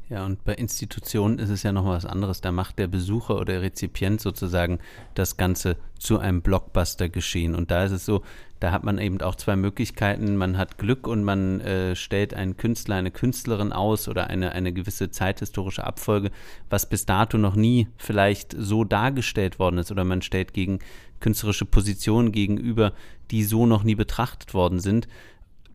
Ja, 0.09 0.27
und 0.27 0.45
bei 0.45 0.55
Institutionen 0.55 1.39
ist 1.39 1.49
es 1.49 1.63
ja 1.63 1.73
noch 1.73 1.87
was 1.87 2.05
anderes. 2.05 2.43
Da 2.43 2.53
macht 2.53 2.79
der 2.79 2.87
Besucher 2.87 3.37
oder 3.37 3.63
Rezipient 3.63 4.21
sozusagen 4.21 4.79
das 5.15 5.39
Ganze 5.39 5.77
zu 5.99 6.19
einem 6.19 6.43
Blockbuster 6.43 7.09
geschehen. 7.09 7.55
Und 7.55 7.71
da 7.71 7.85
ist 7.85 7.93
es 7.93 8.05
so, 8.05 8.23
Da 8.63 8.71
hat 8.71 8.85
man 8.85 8.99
eben 8.99 9.21
auch 9.23 9.35
zwei 9.35 9.57
Möglichkeiten. 9.57 10.37
Man 10.37 10.57
hat 10.57 10.79
Glück 10.79 11.09
und 11.09 11.25
man 11.25 11.61
äh, 11.63 11.97
stellt 11.97 12.33
einen 12.33 12.57
Künstler, 12.57 12.95
eine 12.95 13.11
Künstlerin 13.11 13.73
aus 13.73 14.07
oder 14.07 14.29
eine, 14.29 14.53
eine 14.53 14.73
gewisse 14.73 15.11
zeithistorische 15.11 15.83
Abfolge, 15.83 16.31
was 16.71 16.89
bis 16.89 17.05
dato 17.05 17.39
noch 17.39 17.57
nie 17.57 17.89
vielleicht 17.97 18.55
so 18.57 18.85
dargestellt 18.85 19.59
worden 19.59 19.79
ist. 19.79 19.91
Oder 19.91 20.05
man 20.05 20.23
stellt 20.23 20.55
gegen 20.55 20.79
künstlerische 21.19 21.65
Positionen 21.65 22.31
gegenüber, 22.31 22.93
die 23.33 23.43
so 23.43 23.67
noch 23.67 23.83
nie 23.83 23.97
betrachtet 23.97 24.55
worden 24.55 24.79
sind. 24.79 25.09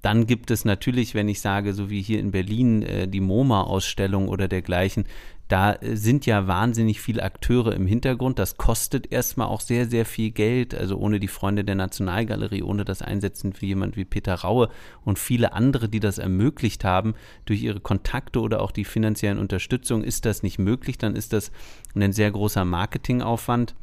Dann 0.01 0.25
gibt 0.25 0.49
es 0.49 0.63
natürlich, 0.63 1.13
wenn 1.13 1.27
ich 1.27 1.41
sage, 1.41 1.73
so 1.73 1.89
wie 1.89 2.01
hier 2.01 2.21
in 2.21 2.31
Berlin 2.31 2.83
äh, 2.83 3.09
die 3.09 3.19
MoMA-Ausstellung 3.19 4.29
oder 4.29 4.47
dergleichen, 4.47 5.03
da 5.47 5.73
äh, 5.73 5.95
sind 5.95 6.25
ja 6.25 6.47
wahnsinnig 6.47 7.01
viele 7.01 7.23
Akteure 7.23 7.73
im 7.73 7.87
Hintergrund. 7.87 8.39
Das 8.39 8.57
kostet 8.57 9.11
erstmal 9.11 9.47
auch 9.47 9.61
sehr, 9.61 9.87
sehr 9.87 10.05
viel 10.05 10.31
Geld. 10.31 10.75
Also 10.75 10.97
ohne 10.97 11.19
die 11.19 11.27
Freunde 11.27 11.63
der 11.63 11.75
Nationalgalerie, 11.75 12.63
ohne 12.63 12.85
das 12.85 13.01
Einsetzen 13.01 13.53
für 13.53 13.65
jemand 13.65 13.95
wie 13.95 14.05
Peter 14.05 14.35
Raue 14.35 14.69
und 15.03 15.19
viele 15.19 15.53
andere, 15.53 15.89
die 15.89 15.99
das 15.99 16.17
ermöglicht 16.17 16.83
haben, 16.83 17.15
durch 17.45 17.61
ihre 17.61 17.79
Kontakte 17.79 18.41
oder 18.41 18.61
auch 18.61 18.71
die 18.71 18.85
finanziellen 18.85 19.39
Unterstützung, 19.39 20.03
ist 20.03 20.25
das 20.25 20.43
nicht 20.43 20.59
möglich. 20.59 20.97
Dann 20.97 21.15
ist 21.15 21.33
das 21.33 21.51
ein 21.95 22.13
sehr 22.13 22.31
großer 22.31 22.65
Marketingaufwand. 22.65 23.75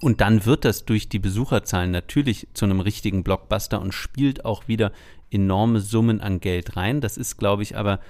Und 0.00 0.22
dann 0.22 0.46
wird 0.46 0.64
das 0.64 0.86
durch 0.86 1.10
die 1.10 1.18
Besucherzahlen 1.18 1.90
natürlich 1.90 2.48
zu 2.54 2.64
einem 2.64 2.80
richtigen 2.80 3.22
Blockbuster 3.22 3.82
und 3.82 3.92
spielt 3.92 4.46
auch 4.46 4.66
wieder 4.66 4.92
enorme 5.30 5.80
Summen 5.80 6.20
an 6.20 6.40
Geld 6.40 6.76
rein. 6.76 7.02
Das 7.02 7.18
ist, 7.18 7.36
glaube 7.36 7.62
ich, 7.62 7.76
aber 7.76 8.00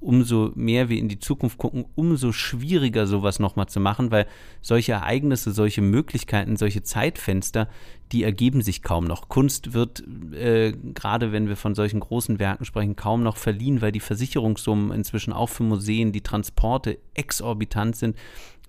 umso 0.00 0.52
mehr 0.54 0.88
wir 0.88 0.98
in 0.98 1.08
die 1.08 1.18
Zukunft 1.18 1.58
gucken, 1.58 1.84
umso 1.94 2.32
schwieriger 2.32 3.06
sowas 3.06 3.38
nochmal 3.38 3.66
zu 3.66 3.80
machen, 3.80 4.10
weil 4.10 4.26
solche 4.62 4.92
Ereignisse, 4.92 5.52
solche 5.52 5.82
Möglichkeiten, 5.82 6.56
solche 6.56 6.82
Zeitfenster, 6.82 7.68
die 8.12 8.22
ergeben 8.22 8.62
sich 8.62 8.82
kaum 8.82 9.04
noch. 9.04 9.28
Kunst 9.28 9.74
wird, 9.74 10.02
äh, 10.32 10.72
gerade 10.94 11.32
wenn 11.32 11.48
wir 11.48 11.56
von 11.56 11.74
solchen 11.74 12.00
großen 12.00 12.38
Werken 12.38 12.64
sprechen, 12.64 12.96
kaum 12.96 13.22
noch 13.22 13.36
verliehen, 13.36 13.82
weil 13.82 13.92
die 13.92 14.00
Versicherungssummen 14.00 14.92
inzwischen 14.92 15.32
auch 15.32 15.48
für 15.48 15.64
Museen, 15.64 16.12
die 16.12 16.22
Transporte 16.22 16.98
exorbitant 17.14 17.96
sind. 17.96 18.16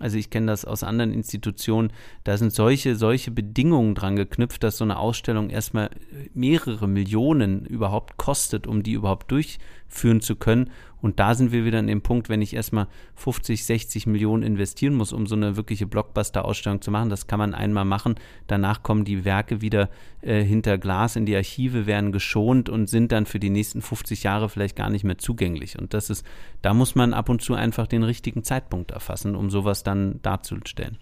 Also 0.00 0.16
ich 0.16 0.30
kenne 0.30 0.46
das 0.46 0.64
aus 0.64 0.82
anderen 0.82 1.12
Institutionen. 1.12 1.92
Da 2.24 2.36
sind 2.36 2.52
solche, 2.52 2.96
solche 2.96 3.30
Bedingungen 3.30 3.94
dran 3.94 4.16
geknüpft, 4.16 4.64
dass 4.64 4.78
so 4.78 4.84
eine 4.84 4.98
Ausstellung 4.98 5.50
erstmal 5.50 5.90
mehrere 6.34 6.88
Millionen 6.88 7.66
überhaupt 7.66 8.16
kostet, 8.16 8.66
um 8.66 8.82
die 8.82 8.92
überhaupt 8.92 9.30
durchführen 9.30 10.20
zu 10.20 10.36
können. 10.36 10.70
Und 11.02 11.18
da 11.18 11.34
sind 11.34 11.52
wir 11.52 11.64
wieder 11.64 11.78
an 11.78 11.86
dem 11.86 12.02
Punkt, 12.02 12.28
wenn 12.28 12.42
ich 12.42 12.54
erstmal 12.54 12.86
50, 13.16 13.64
60 13.64 14.06
Millionen 14.06 14.42
investieren 14.42 14.94
muss, 14.94 15.12
um 15.12 15.26
so 15.26 15.34
eine 15.34 15.56
wirkliche 15.56 15.86
Blockbuster-Ausstellung 15.86 16.82
zu 16.82 16.90
machen. 16.90 17.08
Das 17.08 17.26
kann 17.26 17.38
man 17.38 17.54
einmal 17.54 17.84
machen. 17.84 18.16
Danach 18.46 18.82
kommen 18.82 19.04
die 19.04 19.24
Werke 19.24 19.62
wieder 19.62 19.88
äh, 20.20 20.42
hinter 20.42 20.78
Glas 20.78 21.16
in 21.16 21.26
die 21.26 21.36
Archive, 21.36 21.86
werden 21.86 22.12
geschont 22.12 22.68
und 22.68 22.88
sind 22.88 23.12
dann 23.12 23.26
für 23.26 23.40
die 23.40 23.50
nächsten 23.50 23.80
50 23.80 24.22
Jahre 24.22 24.48
vielleicht 24.48 24.76
gar 24.76 24.90
nicht 24.90 25.04
mehr 25.04 25.18
zugänglich. 25.18 25.78
Und 25.78 25.94
das 25.94 26.10
ist, 26.10 26.24
da 26.62 26.74
muss 26.74 26.94
man 26.94 27.14
ab 27.14 27.28
und 27.28 27.40
zu 27.40 27.54
einfach 27.54 27.86
den 27.86 28.02
richtigen 28.02 28.44
Zeitpunkt 28.44 28.90
erfassen, 28.90 29.34
um 29.34 29.50
sowas 29.50 29.82
dann 29.82 29.89
darzustellen. 30.22 30.98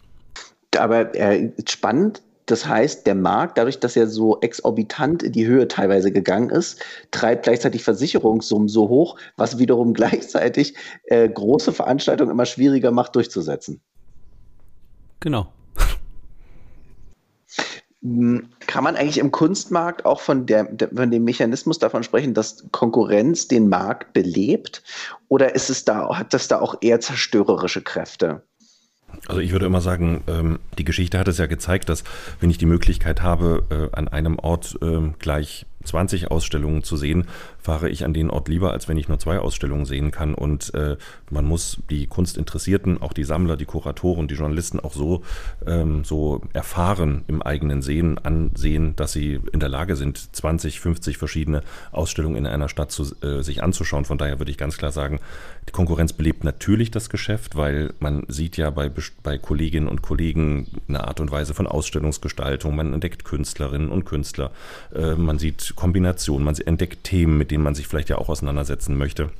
Aber 0.76 1.14
äh, 1.14 1.50
spannend, 1.66 2.22
das 2.48 2.66
heißt, 2.66 3.06
der 3.06 3.14
Markt, 3.14 3.58
dadurch, 3.58 3.78
dass 3.78 3.94
er 3.94 4.06
so 4.06 4.40
exorbitant 4.40 5.22
in 5.22 5.32
die 5.32 5.46
Höhe 5.46 5.68
teilweise 5.68 6.10
gegangen 6.10 6.48
ist, 6.48 6.82
treibt 7.10 7.42
gleichzeitig 7.42 7.84
Versicherungssummen 7.84 8.68
so 8.68 8.88
hoch, 8.88 9.18
was 9.36 9.58
wiederum 9.58 9.92
gleichzeitig 9.94 10.74
äh, 11.04 11.28
große 11.28 11.72
Veranstaltungen 11.72 12.30
immer 12.30 12.46
schwieriger 12.46 12.90
macht 12.90 13.16
durchzusetzen. 13.16 13.80
Genau. 15.20 15.52
Hm, 18.02 18.48
kann 18.66 18.84
man 18.84 18.96
eigentlich 18.96 19.18
im 19.18 19.30
Kunstmarkt 19.30 20.06
auch 20.06 20.20
von, 20.20 20.46
der, 20.46 20.68
von 20.94 21.10
dem 21.10 21.24
Mechanismus 21.24 21.78
davon 21.78 22.02
sprechen, 22.02 22.32
dass 22.32 22.64
Konkurrenz 22.70 23.48
den 23.48 23.68
Markt 23.68 24.14
belebt? 24.14 24.82
Oder 25.28 25.54
ist 25.54 25.68
es 25.68 25.84
da, 25.84 26.16
hat 26.16 26.32
das 26.32 26.48
da 26.48 26.60
auch 26.60 26.76
eher 26.80 27.00
zerstörerische 27.00 27.82
Kräfte? 27.82 28.42
Also 29.26 29.40
ich 29.40 29.52
würde 29.52 29.66
immer 29.66 29.80
sagen, 29.80 30.22
ähm, 30.26 30.58
die 30.78 30.84
Geschichte 30.84 31.18
hat 31.18 31.28
es 31.28 31.38
ja 31.38 31.46
gezeigt, 31.46 31.88
dass 31.88 32.04
wenn 32.40 32.50
ich 32.50 32.58
die 32.58 32.66
Möglichkeit 32.66 33.22
habe, 33.22 33.64
äh, 33.70 33.96
an 33.96 34.08
einem 34.08 34.38
Ort 34.38 34.78
ähm, 34.82 35.14
gleich 35.18 35.66
20 35.84 36.30
Ausstellungen 36.30 36.82
zu 36.82 36.96
sehen, 36.96 37.26
fahre 37.58 37.88
ich 37.88 38.04
an 38.04 38.14
den 38.14 38.30
Ort 38.30 38.48
lieber, 38.48 38.72
als 38.72 38.88
wenn 38.88 38.96
ich 38.96 39.08
nur 39.08 39.18
zwei 39.18 39.38
Ausstellungen 39.38 39.84
sehen 39.84 40.10
kann. 40.10 40.34
Und 40.34 40.74
äh, 40.74 40.96
man 41.30 41.44
muss 41.44 41.78
die 41.90 42.06
Kunstinteressierten, 42.06 43.00
auch 43.00 43.12
die 43.12 43.24
Sammler, 43.24 43.56
die 43.56 43.64
Kuratoren, 43.64 44.28
die 44.28 44.34
Journalisten 44.34 44.80
auch 44.80 44.94
so, 44.94 45.22
ähm, 45.66 46.04
so 46.04 46.42
erfahren 46.52 47.24
im 47.28 47.42
eigenen 47.42 47.82
Sehen, 47.82 48.18
ansehen, 48.18 48.96
dass 48.96 49.12
sie 49.12 49.40
in 49.52 49.60
der 49.60 49.68
Lage 49.68 49.96
sind, 49.96 50.34
20, 50.34 50.80
50 50.80 51.18
verschiedene 51.18 51.62
Ausstellungen 51.92 52.36
in 52.36 52.46
einer 52.46 52.68
Stadt 52.68 52.90
zu, 52.90 53.14
äh, 53.22 53.42
sich 53.42 53.62
anzuschauen. 53.62 54.04
Von 54.04 54.18
daher 54.18 54.38
würde 54.38 54.50
ich 54.50 54.58
ganz 54.58 54.76
klar 54.76 54.92
sagen, 54.92 55.20
die 55.68 55.72
Konkurrenz 55.72 56.12
belebt 56.14 56.44
natürlich 56.44 56.90
das 56.90 57.10
Geschäft, 57.10 57.56
weil 57.56 57.92
man 58.00 58.24
sieht 58.28 58.56
ja 58.56 58.70
bei, 58.70 58.90
bei 59.22 59.38
Kolleginnen 59.38 59.88
und 59.88 60.02
Kollegen 60.02 60.66
eine 60.88 61.06
Art 61.06 61.20
und 61.20 61.30
Weise 61.30 61.54
von 61.54 61.66
Ausstellungsgestaltung. 61.66 62.74
Man 62.74 62.94
entdeckt 62.94 63.24
Künstlerinnen 63.24 63.90
und 63.90 64.06
Künstler. 64.06 64.50
Äh, 64.94 65.14
man 65.14 65.38
sieht 65.38 65.67
Kombinationen, 65.74 66.44
man 66.44 66.54
entdeckt 66.56 67.04
Themen, 67.04 67.38
mit 67.38 67.50
denen 67.50 67.64
man 67.64 67.74
sich 67.74 67.86
vielleicht 67.86 68.08
ja 68.08 68.18
auch 68.18 68.28
auseinandersetzen 68.28 68.96
möchte 68.96 69.30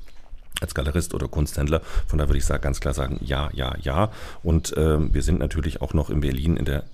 als 0.61 0.75
Galerist 0.75 1.14
oder 1.14 1.29
Kunsthändler. 1.29 1.81
Von 2.07 2.18
daher 2.18 2.29
würde 2.29 2.38
ich 2.38 2.44
sagen, 2.44 2.62
ganz 2.62 2.81
klar 2.81 2.94
sagen, 2.94 3.18
ja, 3.23 3.51
ja, 3.53 3.75
ja. 3.81 4.11
Und 4.42 4.77
äh, 4.77 5.12
wir 5.12 5.23
sind 5.23 5.38
natürlich 5.38 5.81
auch 5.83 5.94
noch 5.94 6.11
in 6.11 6.21
Berlin, 6.21 6.57
in 6.57 6.64
der, 6.64 6.85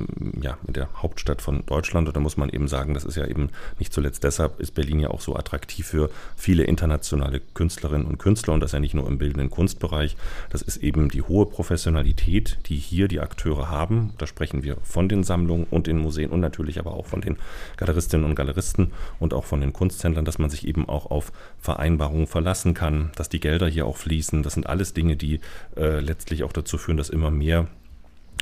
ja, 0.40 0.58
in 0.66 0.74
der 0.74 0.88
Hauptstadt 1.02 1.42
von 1.42 1.64
Deutschland. 1.66 2.08
Und 2.08 2.16
da 2.16 2.20
muss 2.20 2.36
man 2.36 2.50
eben 2.50 2.68
sagen, 2.68 2.94
das 2.94 3.04
ist 3.04 3.16
ja 3.16 3.26
eben 3.26 3.50
nicht 3.78 3.92
zuletzt 3.92 4.24
deshalb, 4.24 4.60
ist 4.60 4.74
Berlin 4.74 5.00
ja 5.00 5.10
auch 5.10 5.20
so 5.20 5.36
attraktiv 5.36 5.86
für 5.86 6.10
viele 6.36 6.64
internationale 6.64 7.40
Künstlerinnen 7.40 8.06
und 8.06 8.18
Künstler. 8.18 8.54
Und 8.54 8.60
das 8.60 8.72
ja 8.72 8.80
nicht 8.80 8.94
nur 8.94 9.08
im 9.08 9.18
bildenden 9.18 9.50
Kunstbereich. 9.50 10.16
Das 10.50 10.62
ist 10.62 10.78
eben 10.78 11.08
die 11.08 11.22
hohe 11.22 11.46
Professionalität, 11.46 12.58
die 12.66 12.76
hier 12.76 13.08
die 13.08 13.20
Akteure 13.20 13.70
haben. 13.70 14.12
Da 14.18 14.26
sprechen 14.26 14.62
wir 14.62 14.76
von 14.82 15.08
den 15.08 15.24
Sammlungen 15.24 15.66
und 15.70 15.86
den 15.86 15.98
Museen 15.98 16.30
und 16.30 16.40
natürlich 16.40 16.78
aber 16.78 16.92
auch 16.92 17.06
von 17.06 17.20
den 17.20 17.38
Galeristinnen 17.76 18.26
und 18.26 18.34
Galeristen 18.34 18.92
und 19.18 19.32
auch 19.32 19.44
von 19.44 19.60
den 19.60 19.72
Kunsthändlern, 19.72 20.24
dass 20.24 20.38
man 20.38 20.50
sich 20.50 20.66
eben 20.66 20.88
auch 20.88 21.10
auf 21.10 21.32
Vereinbarungen 21.60 22.26
verlassen 22.26 22.74
kann, 22.74 23.10
dass 23.16 23.28
die 23.28 23.40
Gelder 23.40 23.53
Gelder 23.54 23.68
hier 23.68 23.86
auch 23.86 23.96
fließen. 23.96 24.42
Das 24.42 24.54
sind 24.54 24.66
alles 24.66 24.94
Dinge, 24.94 25.16
die 25.16 25.38
äh, 25.76 26.00
letztlich 26.00 26.42
auch 26.42 26.52
dazu 26.52 26.76
führen, 26.76 26.96
dass 26.96 27.08
immer 27.08 27.30
mehr 27.30 27.68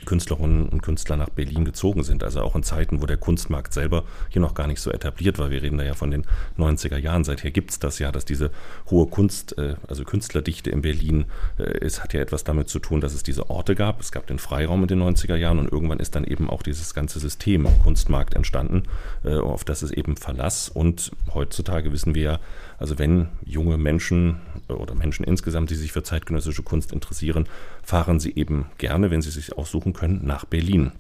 Künstlerinnen 0.06 0.68
und 0.68 0.82
Künstler 0.82 1.16
nach 1.16 1.28
Berlin 1.30 1.64
gezogen 1.64 2.02
sind. 2.02 2.24
Also 2.24 2.40
auch 2.40 2.56
in 2.56 2.62
Zeiten, 2.62 3.02
wo 3.02 3.06
der 3.06 3.16
Kunstmarkt 3.16 3.72
selber 3.72 4.04
hier 4.28 4.42
noch 4.42 4.54
gar 4.54 4.66
nicht 4.66 4.80
so 4.80 4.90
etabliert 4.90 5.38
war. 5.38 5.50
Wir 5.50 5.62
reden 5.62 5.78
da 5.78 5.84
ja 5.84 5.94
von 5.94 6.10
den 6.10 6.24
90er 6.58 6.96
Jahren. 6.98 7.24
Seither 7.24 7.50
gibt 7.50 7.70
es 7.70 7.78
das 7.78 7.98
ja, 7.98 8.12
dass 8.12 8.24
diese 8.24 8.50
hohe 8.90 9.06
Kunst, 9.06 9.56
äh, 9.58 9.76
also 9.88 10.04
Künstlerdichte 10.04 10.70
in 10.70 10.82
Berlin, 10.82 11.26
äh, 11.58 11.62
es 11.62 12.02
hat 12.02 12.12
ja 12.12 12.20
etwas 12.20 12.44
damit 12.44 12.68
zu 12.68 12.78
tun, 12.78 13.00
dass 13.00 13.14
es 13.14 13.22
diese 13.22 13.50
Orte 13.50 13.74
gab. 13.74 14.00
Es 14.00 14.12
gab 14.12 14.26
den 14.26 14.38
Freiraum 14.38 14.82
in 14.82 14.88
den 14.88 15.02
90er 15.02 15.36
Jahren 15.36 15.58
und 15.58 15.70
irgendwann 15.70 15.98
ist 15.98 16.14
dann 16.14 16.24
eben 16.24 16.50
auch 16.50 16.62
dieses 16.62 16.94
ganze 16.94 17.20
System 17.20 17.66
Kunstmarkt 17.82 18.34
entstanden, 18.34 18.84
äh, 19.24 19.36
auf 19.36 19.64
das 19.64 19.82
es 19.82 19.90
eben 19.90 20.16
Verlass. 20.16 20.68
Und 20.68 21.12
heutzutage 21.34 21.92
wissen 21.92 22.14
wir 22.14 22.22
ja, 22.22 22.40
also 22.78 22.98
wenn 22.98 23.28
junge 23.44 23.78
Menschen 23.78 24.40
oder 24.68 24.94
Menschen 24.94 25.24
insgesamt, 25.24 25.70
die 25.70 25.74
sich 25.74 25.92
für 25.92 26.02
zeitgenössische 26.02 26.62
Kunst 26.62 26.92
interessieren, 26.92 27.48
fahren 27.82 28.20
sie 28.20 28.34
eben 28.34 28.66
gerne, 28.78 29.10
wenn 29.10 29.22
sie 29.22 29.30
sich 29.30 29.56
aussuchen 29.56 29.91
können, 29.92 30.24
nach 30.24 30.44
Berlin. 30.44 30.92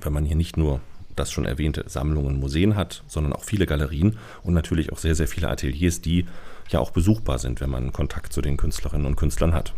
Weil 0.00 0.12
man 0.12 0.24
hier 0.24 0.36
nicht 0.36 0.56
nur 0.56 0.80
das 1.16 1.30
schon 1.30 1.44
erwähnte 1.44 1.84
Sammlungen, 1.88 2.40
Museen 2.40 2.76
hat, 2.76 3.02
sondern 3.06 3.32
auch 3.32 3.44
viele 3.44 3.66
Galerien 3.66 4.18
und 4.42 4.54
natürlich 4.54 4.92
auch 4.92 4.98
sehr, 4.98 5.14
sehr 5.14 5.28
viele 5.28 5.48
Ateliers, 5.48 6.00
die 6.00 6.26
ja 6.70 6.80
auch 6.80 6.90
besuchbar 6.90 7.38
sind, 7.38 7.60
wenn 7.60 7.70
man 7.70 7.92
Kontakt 7.92 8.32
zu 8.32 8.40
den 8.40 8.56
Künstlerinnen 8.56 9.06
und 9.06 9.16
Künstlern 9.16 9.54
hat. 9.54 9.74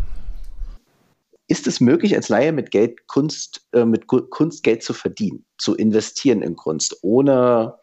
Ist 1.46 1.66
es 1.66 1.80
möglich, 1.80 2.16
als 2.16 2.28
Laie 2.28 2.52
mit 2.52 2.70
Geld 2.70 3.06
Kunst, 3.06 3.66
äh, 3.72 3.84
mit 3.84 4.06
Kunst 4.06 4.62
Geld 4.62 4.82
zu 4.82 4.94
verdienen, 4.94 5.44
zu 5.58 5.74
investieren 5.74 6.40
in 6.40 6.56
Kunst, 6.56 6.96
ohne 7.02 7.74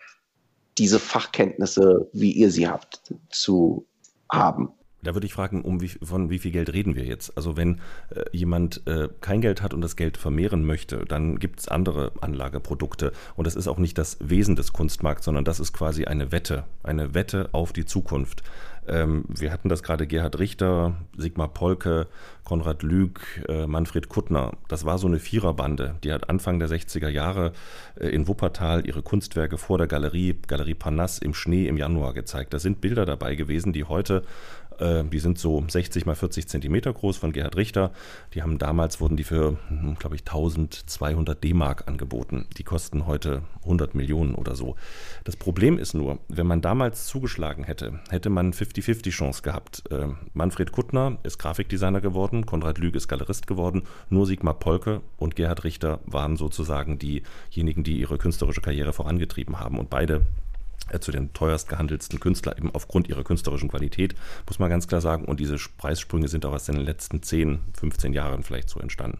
diese 0.77 0.99
Fachkenntnisse, 0.99 2.09
wie 2.13 2.31
ihr 2.31 2.49
sie 2.49 2.67
habt, 2.67 3.13
zu 3.29 3.85
haben. 4.31 4.69
Da 5.03 5.15
würde 5.15 5.25
ich 5.25 5.33
fragen, 5.33 5.61
um 5.61 5.81
wie, 5.81 5.89
von 5.89 6.29
wie 6.29 6.39
viel 6.39 6.51
Geld 6.51 6.71
reden 6.73 6.95
wir 6.95 7.05
jetzt? 7.05 7.35
Also 7.35 7.57
wenn 7.57 7.81
äh, 8.09 8.23
jemand 8.31 8.85
äh, 8.87 9.09
kein 9.19 9.41
Geld 9.41 9.61
hat 9.61 9.73
und 9.73 9.81
das 9.81 9.95
Geld 9.95 10.17
vermehren 10.17 10.65
möchte, 10.65 11.05
dann 11.05 11.39
gibt 11.39 11.59
es 11.59 11.67
andere 11.67 12.11
Anlageprodukte. 12.21 13.11
Und 13.35 13.47
das 13.47 13.55
ist 13.55 13.67
auch 13.67 13.79
nicht 13.79 13.97
das 13.97 14.17
Wesen 14.19 14.55
des 14.55 14.73
Kunstmarkts, 14.73 15.25
sondern 15.25 15.45
das 15.45 15.59
ist 15.59 15.73
quasi 15.73 16.05
eine 16.05 16.31
Wette, 16.31 16.65
eine 16.83 17.13
Wette 17.13 17.49
auf 17.51 17.73
die 17.73 17.85
Zukunft. 17.85 18.43
Ähm, 18.87 19.25
wir 19.27 19.51
hatten 19.51 19.69
das 19.69 19.83
gerade 19.83 20.07
Gerhard 20.07 20.39
Richter, 20.39 20.95
Sigmar 21.15 21.49
Polke, 21.49 22.07
Konrad 22.43 22.81
Lüg, 22.81 23.45
äh, 23.47 23.67
Manfred 23.67 24.09
Kuttner. 24.09 24.53
Das 24.67 24.85
war 24.85 24.97
so 24.97 25.07
eine 25.07 25.19
Viererbande. 25.19 25.95
Die 26.03 26.11
hat 26.11 26.29
Anfang 26.29 26.59
der 26.59 26.67
60er 26.67 27.07
Jahre 27.07 27.53
äh, 27.99 28.07
in 28.09 28.27
Wuppertal 28.27 28.85
ihre 28.87 29.03
Kunstwerke 29.03 29.57
vor 29.57 29.77
der 29.77 29.87
Galerie, 29.87 30.35
Galerie 30.47 30.73
Parnasse 30.73 31.23
im 31.23 31.33
Schnee 31.33 31.67
im 31.67 31.77
Januar 31.77 32.13
gezeigt. 32.13 32.53
Da 32.53 32.59
sind 32.59 32.81
Bilder 32.81 33.05
dabei 33.05 33.35
gewesen, 33.35 33.71
die 33.71 33.83
heute 33.83 34.23
Äh, 34.81 35.03
die 35.05 35.19
sind 35.19 35.37
so 35.37 35.63
60 35.67 36.05
mal 36.05 36.15
40 36.15 36.47
Zentimeter 36.47 36.91
groß 36.91 37.17
von 37.17 37.31
Gerhard 37.31 37.55
Richter. 37.55 37.91
Die 38.33 38.41
haben 38.41 38.57
damals, 38.57 38.99
wurden 38.99 39.15
die 39.15 39.23
für, 39.23 39.57
hm, 39.67 39.95
glaube 39.99 40.15
ich, 40.15 40.21
1200 40.21 41.43
D-Mark 41.43 41.87
angeboten. 41.87 42.47
Die 42.57 42.63
kosten 42.63 43.05
heute 43.05 43.43
100 43.63 43.95
Millionen 43.95 44.35
oder 44.35 44.55
so. 44.55 44.75
Das 45.23 45.35
Problem 45.35 45.77
ist 45.77 45.93
nur, 45.93 46.19
wenn 46.27 46.47
man 46.47 46.61
damals 46.61 47.05
zugeschlagen 47.05 47.63
hätte, 47.63 47.99
hätte 48.09 48.29
man 48.29 48.53
50-50 48.53 49.11
Chance 49.11 49.41
gehabt. 49.43 49.83
Äh, 49.91 50.07
Manfred 50.33 50.71
Kuttner 50.71 51.17
ist 51.23 51.37
Grafikdesigner 51.37 52.01
geworden, 52.01 52.45
Konrad 52.45 52.79
Lüge 52.79 52.97
ist 52.97 53.07
Galerist 53.07 53.47
geworden, 53.47 53.83
nur 54.09 54.25
Sigmar 54.25 54.55
Polke 54.55 55.01
und 55.17 55.35
Gerhard 55.35 55.63
Richter 55.63 55.99
waren 56.05 56.37
sozusagen 56.37 56.97
diejenigen, 56.97 57.83
die 57.83 57.99
ihre 57.99 58.17
künstlerische 58.17 58.61
Karriere 58.61 58.93
vorangetrieben 58.93 59.59
haben. 59.59 59.77
Und 59.77 59.89
beide 59.89 60.25
zu 60.99 61.11
den 61.11 61.33
teuerst 61.33 61.69
gehandelsten 61.69 62.19
Künstlern, 62.19 62.57
eben 62.57 62.71
aufgrund 62.73 63.07
ihrer 63.07 63.23
künstlerischen 63.23 63.69
Qualität, 63.69 64.15
muss 64.47 64.59
man 64.59 64.69
ganz 64.69 64.87
klar 64.87 65.01
sagen. 65.01 65.25
Und 65.25 65.39
diese 65.39 65.57
Preissprünge 65.77 66.27
sind 66.27 66.45
auch 66.45 66.53
erst 66.53 66.69
in 66.69 66.75
den 66.75 66.85
letzten 66.85 67.21
10, 67.21 67.59
15 67.79 68.13
Jahren 68.13 68.43
vielleicht 68.43 68.69
so 68.69 68.79
entstanden. 68.79 69.19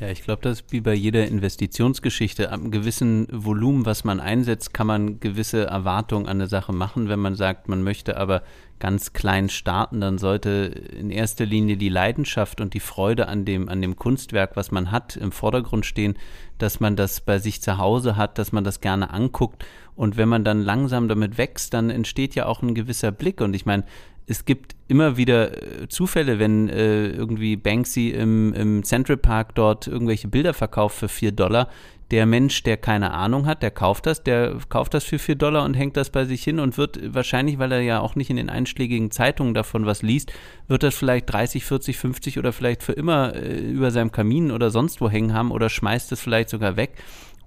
Ja, 0.00 0.08
ich 0.08 0.22
glaube, 0.22 0.40
das 0.40 0.62
ist 0.62 0.72
wie 0.72 0.80
bei 0.80 0.94
jeder 0.94 1.26
Investitionsgeschichte. 1.26 2.50
Ab 2.52 2.60
einem 2.60 2.70
gewissen 2.70 3.28
Volumen, 3.30 3.84
was 3.84 4.02
man 4.02 4.18
einsetzt, 4.18 4.72
kann 4.72 4.86
man 4.86 5.20
gewisse 5.20 5.66
Erwartungen 5.66 6.24
an 6.24 6.38
eine 6.38 6.46
Sache 6.46 6.72
machen. 6.72 7.10
Wenn 7.10 7.18
man 7.18 7.34
sagt, 7.34 7.68
man 7.68 7.82
möchte 7.82 8.16
aber 8.16 8.42
ganz 8.78 9.12
klein 9.12 9.50
starten, 9.50 10.00
dann 10.00 10.16
sollte 10.16 10.72
in 10.98 11.10
erster 11.10 11.44
Linie 11.44 11.76
die 11.76 11.90
Leidenschaft 11.90 12.62
und 12.62 12.72
die 12.72 12.80
Freude 12.80 13.28
an 13.28 13.44
dem, 13.44 13.68
an 13.68 13.82
dem 13.82 13.96
Kunstwerk, 13.96 14.56
was 14.56 14.70
man 14.70 14.90
hat, 14.90 15.16
im 15.16 15.32
Vordergrund 15.32 15.84
stehen, 15.84 16.16
dass 16.56 16.80
man 16.80 16.96
das 16.96 17.20
bei 17.20 17.38
sich 17.38 17.60
zu 17.60 17.76
Hause 17.76 18.16
hat, 18.16 18.38
dass 18.38 18.52
man 18.52 18.64
das 18.64 18.80
gerne 18.80 19.10
anguckt. 19.10 19.66
Und 20.00 20.16
wenn 20.16 20.30
man 20.30 20.44
dann 20.44 20.62
langsam 20.62 21.08
damit 21.08 21.36
wächst, 21.36 21.74
dann 21.74 21.90
entsteht 21.90 22.34
ja 22.34 22.46
auch 22.46 22.62
ein 22.62 22.74
gewisser 22.74 23.12
Blick. 23.12 23.42
Und 23.42 23.52
ich 23.52 23.66
meine, 23.66 23.84
es 24.26 24.46
gibt 24.46 24.74
immer 24.88 25.18
wieder 25.18 25.82
äh, 25.82 25.88
Zufälle, 25.88 26.38
wenn 26.38 26.70
äh, 26.70 27.08
irgendwie 27.08 27.54
Banksy 27.56 28.08
im, 28.08 28.54
im 28.54 28.82
Central 28.82 29.18
Park 29.18 29.54
dort 29.56 29.88
irgendwelche 29.88 30.26
Bilder 30.26 30.54
verkauft 30.54 30.96
für 30.96 31.10
vier 31.10 31.32
Dollar. 31.32 31.68
Der 32.12 32.24
Mensch, 32.24 32.62
der 32.62 32.78
keine 32.78 33.12
Ahnung 33.12 33.44
hat, 33.44 33.62
der 33.62 33.70
kauft 33.70 34.06
das, 34.06 34.22
der 34.24 34.56
kauft 34.70 34.94
das 34.94 35.04
für 35.04 35.18
vier 35.18 35.34
Dollar 35.34 35.66
und 35.66 35.74
hängt 35.74 35.98
das 35.98 36.08
bei 36.08 36.24
sich 36.24 36.42
hin 36.42 36.60
und 36.60 36.78
wird 36.78 36.98
wahrscheinlich, 37.14 37.58
weil 37.58 37.70
er 37.70 37.82
ja 37.82 38.00
auch 38.00 38.14
nicht 38.14 38.30
in 38.30 38.36
den 38.36 38.48
einschlägigen 38.48 39.10
Zeitungen 39.10 39.52
davon 39.52 39.84
was 39.84 40.00
liest, 40.00 40.32
wird 40.66 40.82
das 40.82 40.94
vielleicht 40.94 41.30
30, 41.30 41.62
40, 41.62 41.98
50 41.98 42.38
oder 42.38 42.54
vielleicht 42.54 42.82
für 42.82 42.94
immer 42.94 43.36
äh, 43.36 43.58
über 43.58 43.90
seinem 43.90 44.12
Kamin 44.12 44.50
oder 44.50 44.70
sonst 44.70 45.02
wo 45.02 45.10
hängen 45.10 45.34
haben 45.34 45.50
oder 45.50 45.68
schmeißt 45.68 46.10
es 46.12 46.20
vielleicht 46.22 46.48
sogar 46.48 46.76
weg. 46.76 46.94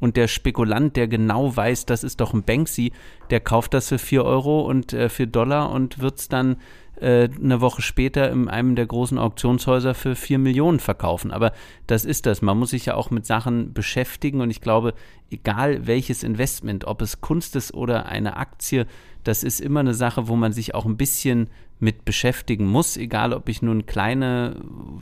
Und 0.04 0.18
der 0.18 0.28
Spekulant, 0.28 0.98
der 0.98 1.08
genau 1.08 1.56
weiß, 1.56 1.86
das 1.86 2.04
ist 2.04 2.20
doch 2.20 2.34
ein 2.34 2.44
Banksy, 2.44 2.92
der 3.30 3.40
kauft 3.40 3.74
das 3.74 3.88
für 3.88 3.98
4 3.98 4.26
Euro 4.26 4.60
und 4.60 4.92
äh, 4.92 5.08
4 5.08 5.28
Dollar 5.28 5.72
und 5.72 6.00
wird 6.00 6.20
es 6.20 6.28
dann 6.28 6.58
äh, 7.00 7.30
eine 7.42 7.62
Woche 7.62 7.82
später 7.82 8.30
in 8.30 8.50
einem 8.50 8.76
der 8.76 8.86
großen 8.86 9.18
Auktionshäuser 9.18 9.94
für 9.94 10.18
4 10.18 10.40
Millionen 10.40 10.82
verkaufen. 10.82 11.32
Aber 11.32 11.54
das 11.88 12.04
ist 12.04 12.26
das. 12.26 12.42
Man 12.42 12.60
muss 12.60 12.72
sich 12.72 12.88
ja 12.88 12.96
auch 12.96 13.12
mit 13.12 13.26
Sachen 13.26 13.72
beschäftigen 13.72 14.42
und 14.42 14.50
ich 14.50 14.60
glaube, 14.60 14.94
egal 15.32 15.88
welches 15.88 16.24
Investment, 16.24 16.84
ob 16.84 17.02
es 17.02 17.22
Kunst 17.22 17.56
ist 17.56 17.74
oder 17.74 18.08
eine 18.08 18.36
Aktie, 18.36 18.88
das 19.24 19.42
ist 19.42 19.62
immer 19.62 19.80
eine 19.80 19.94
Sache, 19.94 20.28
wo 20.28 20.36
man 20.36 20.52
sich 20.52 20.76
auch 20.76 20.86
ein 20.86 20.98
bisschen 20.98 21.48
mit 21.80 22.04
beschäftigen 22.04 22.66
muss, 22.66 22.98
egal 22.98 23.32
ob 23.32 23.48
ich 23.48 23.62
nun 23.62 23.86
kleine 23.86 24.58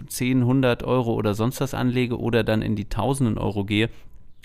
10, 0.06 0.42
100 0.42 0.84
Euro 0.84 1.16
oder 1.16 1.34
sonst 1.34 1.60
was 1.60 1.74
anlege 1.74 2.20
oder 2.20 2.44
dann 2.44 2.62
in 2.62 2.76
die 2.76 2.86
Tausenden 2.86 3.40
Euro 3.40 3.66
gehe. 3.66 3.90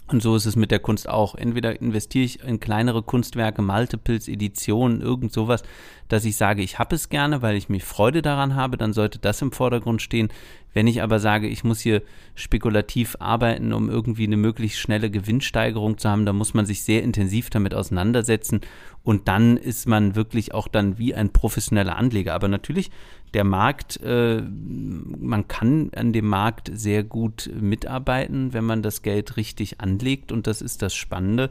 Und 0.09 0.23
so 0.23 0.37
ist 0.37 0.47
es 0.47 0.55
mit 0.55 0.71
der 0.71 0.79
Kunst 0.79 1.09
auch. 1.09 1.35
Entweder 1.35 1.81
investiere 1.81 2.25
ich 2.25 2.43
in 2.45 2.61
kleinere 2.61 3.03
Kunstwerke, 3.03 3.61
Multiples, 3.61 4.29
Editionen, 4.29 5.01
irgend 5.01 5.33
sowas, 5.33 5.65
dass 6.09 6.25
ich 6.25 6.37
sage, 6.37 6.63
ich 6.63 6.79
habe 6.79 6.95
es 6.95 7.09
gerne, 7.09 7.43
weil 7.43 7.57
ich 7.57 7.69
mir 7.69 7.81
Freude 7.81 8.23
daran 8.23 8.55
habe, 8.55 8.77
dann 8.77 8.93
sollte 8.93 9.19
das 9.19 9.43
im 9.43 9.51
Vordergrund 9.51 10.03
stehen. 10.03 10.29
Wenn 10.77 10.89
ich 10.89 11.03
aber 11.03 11.21
sage, 11.21 11.49
ich 11.49 11.65
muss 11.65 11.81
hier 11.81 12.03
spekulativ 12.35 13.17
arbeiten, 13.19 13.73
um 13.73 13.89
irgendwie 13.89 14.27
eine 14.27 14.37
möglichst 14.37 14.79
schnelle 14.79 15.11
Gewinnsteigerung 15.11 15.97
zu 15.97 16.11
haben, 16.11 16.27
dann 16.27 16.37
muss 16.37 16.53
man 16.53 16.67
sich 16.67 16.83
sehr 16.83 17.03
intensiv 17.03 17.49
damit 17.49 17.73
auseinandersetzen 17.73 18.61
und 19.03 19.27
dann 19.27 19.57
ist 19.57 19.89
man 19.89 20.17
wirklich 20.17 20.53
auch 20.53 20.69
dann 20.69 20.99
wie 20.99 21.15
ein 21.15 21.33
professioneller 21.33 21.97
Anleger. 21.97 22.35
Aber 22.35 22.49
natürlich, 22.49 22.91
der 23.33 23.45
Markt, 23.45 24.03
äh, 24.03 24.43
man 24.43 25.49
kann 25.49 25.93
an 25.97 26.13
dem 26.13 26.27
Markt 26.27 26.71
sehr 26.75 27.05
gut 27.05 27.51
mitarbeiten, 27.59 28.53
wenn 28.53 28.65
man 28.65 28.83
das 28.83 29.01
Geld 29.01 29.39
richtig 29.39 29.81
anlegt 29.81 30.31
und 30.31 30.47
das 30.47 30.61
ist 30.61 30.83
das 30.83 30.95
Spannende. 30.95 31.51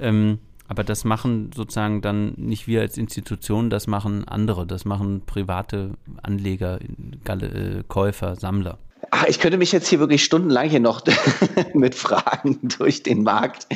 Ähm, 0.00 0.40
aber 0.68 0.84
das 0.84 1.04
machen 1.04 1.50
sozusagen 1.54 2.00
dann 2.00 2.34
nicht 2.36 2.66
wir 2.66 2.80
als 2.80 2.96
Institution, 2.96 3.70
das 3.70 3.86
machen 3.86 4.26
andere, 4.26 4.66
das 4.66 4.84
machen 4.84 5.22
private 5.26 5.92
Anleger, 6.22 6.80
äh, 6.80 7.82
Käufer, 7.86 8.36
Sammler. 8.36 8.78
Ach, 9.10 9.26
ich 9.26 9.38
könnte 9.38 9.58
mich 9.58 9.70
jetzt 9.70 9.88
hier 9.88 10.00
wirklich 10.00 10.24
stundenlang 10.24 10.68
hier 10.68 10.80
noch 10.80 11.02
mit 11.74 11.94
Fragen 11.94 12.58
durch 12.62 13.02
den 13.02 13.22
Markt 13.22 13.66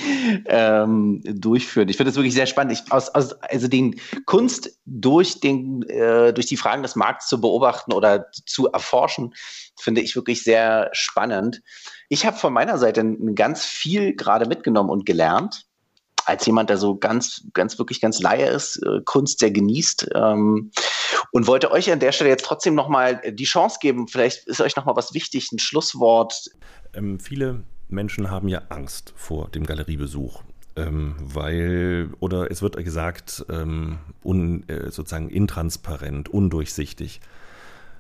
ähm, 0.47 1.23
durchführen. 1.25 1.89
Ich 1.89 1.97
finde 1.97 2.11
das 2.11 2.17
wirklich 2.17 2.35
sehr 2.35 2.47
spannend. 2.47 2.73
Ich, 2.73 2.93
aus, 2.93 3.09
aus, 3.11 3.35
also 3.43 3.69
den 3.69 4.01
Kunst 4.25 4.79
durch, 4.87 5.41
den, 5.41 5.83
äh, 5.89 6.33
durch 6.33 6.47
die 6.47 6.57
Fragen 6.57 6.83
des 6.83 6.97
Markts 6.97 7.29
zu 7.29 7.41
beobachten 7.41 7.93
oder 7.93 8.27
zu 8.47 8.69
erforschen, 8.69 9.35
finde 9.77 10.01
ich 10.01 10.17
wirklich 10.17 10.43
sehr 10.43 10.89
spannend. 10.93 11.63
Ich 12.09 12.27
habe 12.27 12.37
von 12.37 12.53
meiner 12.53 12.79
Seite 12.79 13.05
ganz 13.35 13.65
viel 13.65 14.17
gerade 14.17 14.47
mitgenommen 14.47 14.91
und 14.91 15.07
gelernt 15.07 15.68
als 16.29 16.45
jemand, 16.45 16.69
der 16.71 16.77
so 16.77 16.97
ganz, 16.97 17.47
ganz 17.55 17.79
wirklich 17.79 18.01
ganz 18.01 18.21
Laie 18.21 18.49
ist, 18.49 18.77
äh, 18.85 19.01
Kunst 19.05 19.39
sehr 19.39 19.51
genießt 19.51 20.11
ähm, 20.15 20.71
und 21.33 21.47
wollte 21.47 21.71
euch 21.71 21.91
an 21.91 22.01
der 22.01 22.13
Stelle 22.13 22.31
jetzt 22.31 22.45
trotzdem 22.45 22.75
nochmal 22.75 23.21
die 23.33 23.45
Chance 23.45 23.79
geben. 23.81 24.09
Vielleicht 24.09 24.47
ist 24.47 24.61
euch 24.61 24.77
nochmal 24.77 24.97
was 24.97 25.15
wichtig, 25.15 25.51
ein 25.53 25.59
Schlusswort. 25.59 26.51
Ähm, 26.93 27.19
viele 27.19 27.65
Menschen 27.89 28.31
haben 28.31 28.49
ja 28.49 28.63
Angst 28.69 29.15
vor 29.17 29.49
dem 29.49 29.65
Galeriebesuch. 29.65 30.43
Ähm, 30.77 31.17
weil, 31.19 32.11
oder 32.21 32.51
es 32.51 32.63
wird 32.63 32.77
gesagt, 32.77 33.45
ähm, 33.51 33.99
un, 34.23 34.69
äh, 34.69 34.91
sozusagen 34.91 35.31
intransparent, 35.31 36.29
undurchsichtig. 36.29 37.21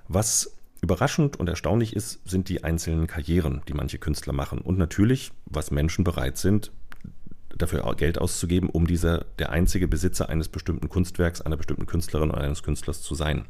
Was 0.07 0.53
Überraschend 0.81 1.41
und 1.41 1.49
erstaunlich 1.49 1.97
ist, 1.97 2.21
sind 2.25 2.49
die 2.49 2.62
einzelnen 2.62 3.09
Karrieren, 3.09 3.62
die 3.67 3.75
manche 3.75 3.99
Künstler 3.99 4.33
machen. 4.33 4.61
Und 4.61 4.79
natürlich, 4.79 5.33
was 5.45 5.73
Menschen 5.73 6.05
bereit 6.05 6.38
sind, 6.38 6.71
dafür 7.57 7.95
Geld 7.97 8.19
auszugeben, 8.19 8.69
um 8.69 8.87
dieser 8.87 9.25
der 9.39 9.51
einzige 9.51 9.89
Besitzer 9.89 10.29
eines 10.29 10.49
bestimmten 10.49 10.89
Kunstwerks, 10.89 11.41
einer 11.41 11.57
bestimmten 11.57 11.87
Künstlerin 11.87 12.31
oder 12.31 12.43
eines 12.43 12.63
Künstlers 12.63 13.03
zu 13.03 13.15
sein. 13.15 13.47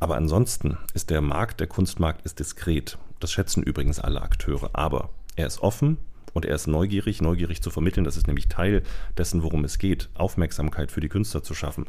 Aber 0.00 0.16
ansonsten 0.16 0.78
ist 0.94 1.10
der 1.10 1.20
Markt, 1.20 1.60
der 1.60 1.66
Kunstmarkt 1.66 2.24
ist 2.24 2.38
diskret. 2.38 2.98
Das 3.20 3.32
schätzen 3.32 3.62
übrigens 3.62 3.98
alle 3.98 4.22
Akteure. 4.22 4.70
Aber 4.72 5.10
er 5.34 5.46
ist 5.46 5.60
offen 5.60 5.98
und 6.34 6.44
er 6.44 6.54
ist 6.54 6.66
neugierig, 6.68 7.20
neugierig 7.20 7.62
zu 7.62 7.70
vermitteln. 7.70 8.04
Das 8.04 8.16
ist 8.16 8.26
nämlich 8.26 8.48
Teil 8.48 8.82
dessen, 9.16 9.42
worum 9.42 9.64
es 9.64 9.78
geht, 9.78 10.08
Aufmerksamkeit 10.14 10.92
für 10.92 11.00
die 11.00 11.08
Künstler 11.08 11.42
zu 11.42 11.54
schaffen. 11.54 11.86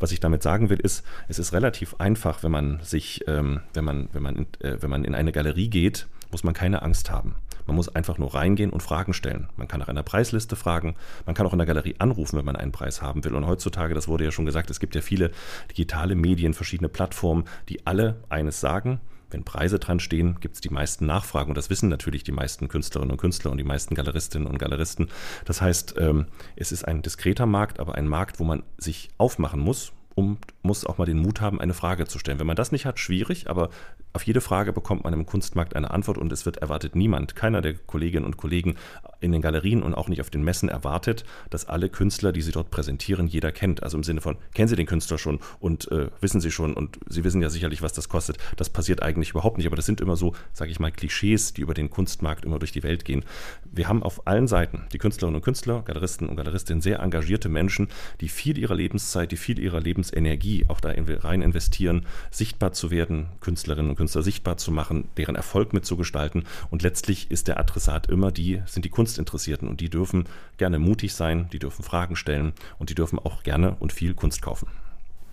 Was 0.00 0.12
ich 0.12 0.20
damit 0.20 0.42
sagen 0.42 0.70
will, 0.70 0.80
ist, 0.80 1.04
es 1.28 1.38
ist 1.38 1.52
relativ 1.52 1.94
einfach, 1.98 2.42
wenn 2.42 2.50
man 2.50 2.80
sich, 2.82 3.22
ähm, 3.28 3.60
wenn 3.74 3.84
man, 3.84 4.08
wenn 4.12 4.22
man, 4.22 4.46
äh, 4.60 4.78
wenn 4.80 4.90
man 4.90 5.04
in 5.04 5.14
eine 5.14 5.32
Galerie 5.32 5.68
geht, 5.68 6.08
muss 6.32 6.42
man 6.42 6.54
keine 6.54 6.82
Angst 6.82 7.10
haben. 7.10 7.36
Man 7.66 7.76
muss 7.76 7.88
einfach 7.88 8.18
nur 8.18 8.34
reingehen 8.34 8.70
und 8.70 8.82
Fragen 8.82 9.12
stellen. 9.12 9.48
Man 9.56 9.68
kann 9.68 9.80
nach 9.80 9.88
einer 9.88 10.02
Preisliste 10.02 10.56
fragen, 10.56 10.96
man 11.26 11.34
kann 11.34 11.46
auch 11.46 11.52
in 11.52 11.58
der 11.58 11.66
Galerie 11.66 11.96
anrufen, 11.98 12.38
wenn 12.38 12.44
man 12.44 12.56
einen 12.56 12.72
Preis 12.72 13.02
haben 13.02 13.24
will. 13.24 13.34
Und 13.34 13.46
heutzutage, 13.46 13.94
das 13.94 14.08
wurde 14.08 14.24
ja 14.24 14.30
schon 14.30 14.46
gesagt, 14.46 14.70
es 14.70 14.80
gibt 14.80 14.94
ja 14.94 15.00
viele 15.00 15.30
digitale 15.70 16.14
Medien, 16.14 16.54
verschiedene 16.54 16.88
Plattformen, 16.88 17.44
die 17.68 17.86
alle 17.86 18.22
eines 18.28 18.60
sagen. 18.60 19.00
Wenn 19.30 19.44
Preise 19.44 19.78
dran 19.78 19.98
stehen, 19.98 20.38
gibt 20.40 20.56
es 20.56 20.60
die 20.60 20.68
meisten 20.68 21.06
Nachfragen 21.06 21.50
und 21.50 21.56
das 21.56 21.70
wissen 21.70 21.88
natürlich 21.88 22.22
die 22.22 22.32
meisten 22.32 22.68
Künstlerinnen 22.68 23.12
und 23.12 23.16
Künstler 23.16 23.50
und 23.50 23.56
die 23.56 23.64
meisten 23.64 23.94
Galeristinnen 23.94 24.46
und 24.46 24.58
Galeristen. 24.58 25.08
Das 25.46 25.62
heißt, 25.62 25.94
ähm, 25.98 26.26
es 26.54 26.70
ist 26.70 26.86
ein 26.86 27.00
diskreter 27.00 27.46
Markt, 27.46 27.80
aber 27.80 27.94
ein 27.94 28.06
Markt, 28.06 28.40
wo 28.40 28.44
man 28.44 28.62
sich 28.76 29.08
aufmachen 29.16 29.60
muss 29.60 29.92
und 30.14 30.38
muss 30.62 30.86
auch 30.86 30.98
mal 30.98 31.04
den 31.04 31.18
Mut 31.18 31.40
haben, 31.40 31.60
eine 31.60 31.74
Frage 31.74 32.06
zu 32.06 32.18
stellen. 32.18 32.38
Wenn 32.38 32.46
man 32.46 32.56
das 32.56 32.72
nicht 32.72 32.86
hat, 32.86 32.98
schwierig, 32.98 33.48
aber 33.48 33.70
auf 34.12 34.24
jede 34.24 34.40
Frage 34.40 34.72
bekommt 34.72 35.04
man 35.04 35.14
im 35.14 35.24
Kunstmarkt 35.24 35.74
eine 35.74 35.90
Antwort 35.90 36.18
und 36.18 36.30
es 36.32 36.44
wird 36.44 36.58
erwartet 36.58 36.94
niemand, 36.94 37.34
keiner 37.34 37.62
der 37.62 37.74
Kolleginnen 37.74 38.26
und 38.26 38.36
Kollegen 38.36 38.76
in 39.20 39.32
den 39.32 39.40
Galerien 39.40 39.82
und 39.82 39.94
auch 39.94 40.08
nicht 40.08 40.20
auf 40.20 40.28
den 40.28 40.42
Messen 40.42 40.68
erwartet, 40.68 41.24
dass 41.48 41.64
alle 41.64 41.88
Künstler, 41.88 42.32
die 42.32 42.42
sie 42.42 42.52
dort 42.52 42.70
präsentieren, 42.70 43.26
jeder 43.26 43.52
kennt. 43.52 43.82
Also 43.82 43.96
im 43.96 44.04
Sinne 44.04 44.20
von, 44.20 44.36
kennen 44.52 44.68
Sie 44.68 44.76
den 44.76 44.86
Künstler 44.86 45.16
schon 45.16 45.40
und 45.60 45.90
äh, 45.92 46.08
wissen 46.20 46.40
Sie 46.40 46.50
schon 46.50 46.74
und 46.74 46.98
Sie 47.08 47.24
wissen 47.24 47.40
ja 47.40 47.48
sicherlich, 47.48 47.80
was 47.82 47.92
das 47.92 48.08
kostet. 48.08 48.36
Das 48.56 48.68
passiert 48.68 49.02
eigentlich 49.02 49.30
überhaupt 49.30 49.56
nicht, 49.56 49.66
aber 49.66 49.76
das 49.76 49.86
sind 49.86 50.00
immer 50.00 50.16
so, 50.16 50.34
sage 50.52 50.70
ich 50.70 50.80
mal, 50.80 50.92
Klischees, 50.92 51.54
die 51.54 51.62
über 51.62 51.74
den 51.74 51.88
Kunstmarkt 51.88 52.44
immer 52.44 52.58
durch 52.58 52.72
die 52.72 52.82
Welt 52.82 53.04
gehen. 53.04 53.24
Wir 53.70 53.88
haben 53.88 54.02
auf 54.02 54.26
allen 54.26 54.46
Seiten 54.46 54.84
die 54.92 54.98
Künstlerinnen 54.98 55.36
und 55.36 55.42
Künstler, 55.42 55.82
Galeristen 55.82 56.28
und 56.28 56.36
Galeristinnen, 56.36 56.82
sehr 56.82 57.00
engagierte 57.00 57.48
Menschen, 57.48 57.88
die 58.20 58.28
viel 58.28 58.58
ihrer 58.58 58.74
Lebenszeit, 58.74 59.32
die 59.32 59.36
viel 59.36 59.58
ihrer 59.58 59.80
Lebensenergie 60.02 60.64
auch 60.68 60.80
da 60.80 60.92
rein 60.96 61.42
investieren, 61.42 62.06
sichtbar 62.30 62.72
zu 62.72 62.90
werden, 62.90 63.26
Künstlerinnen 63.40 63.90
und 63.90 63.96
Künstler 63.96 64.22
sichtbar 64.22 64.56
zu 64.56 64.72
machen, 64.72 65.08
deren 65.16 65.36
Erfolg 65.36 65.72
mitzugestalten. 65.72 66.44
Und 66.70 66.82
letztlich 66.82 67.30
ist 67.30 67.46
der 67.48 67.58
Adressat 67.58 68.08
immer 68.08 68.30
die, 68.32 68.60
sind 68.66 68.84
die 68.84 68.90
Kunstinteressierten 68.90 69.68
und 69.68 69.80
die 69.80 69.88
dürfen 69.90 70.24
gerne 70.58 70.78
mutig 70.78 71.14
sein, 71.14 71.48
die 71.52 71.58
dürfen 71.58 71.84
Fragen 71.84 72.16
stellen 72.16 72.52
und 72.78 72.90
die 72.90 72.94
dürfen 72.94 73.18
auch 73.18 73.42
gerne 73.42 73.76
und 73.78 73.92
viel 73.92 74.12
Kunst 74.14 74.42
kaufen. 74.42 74.68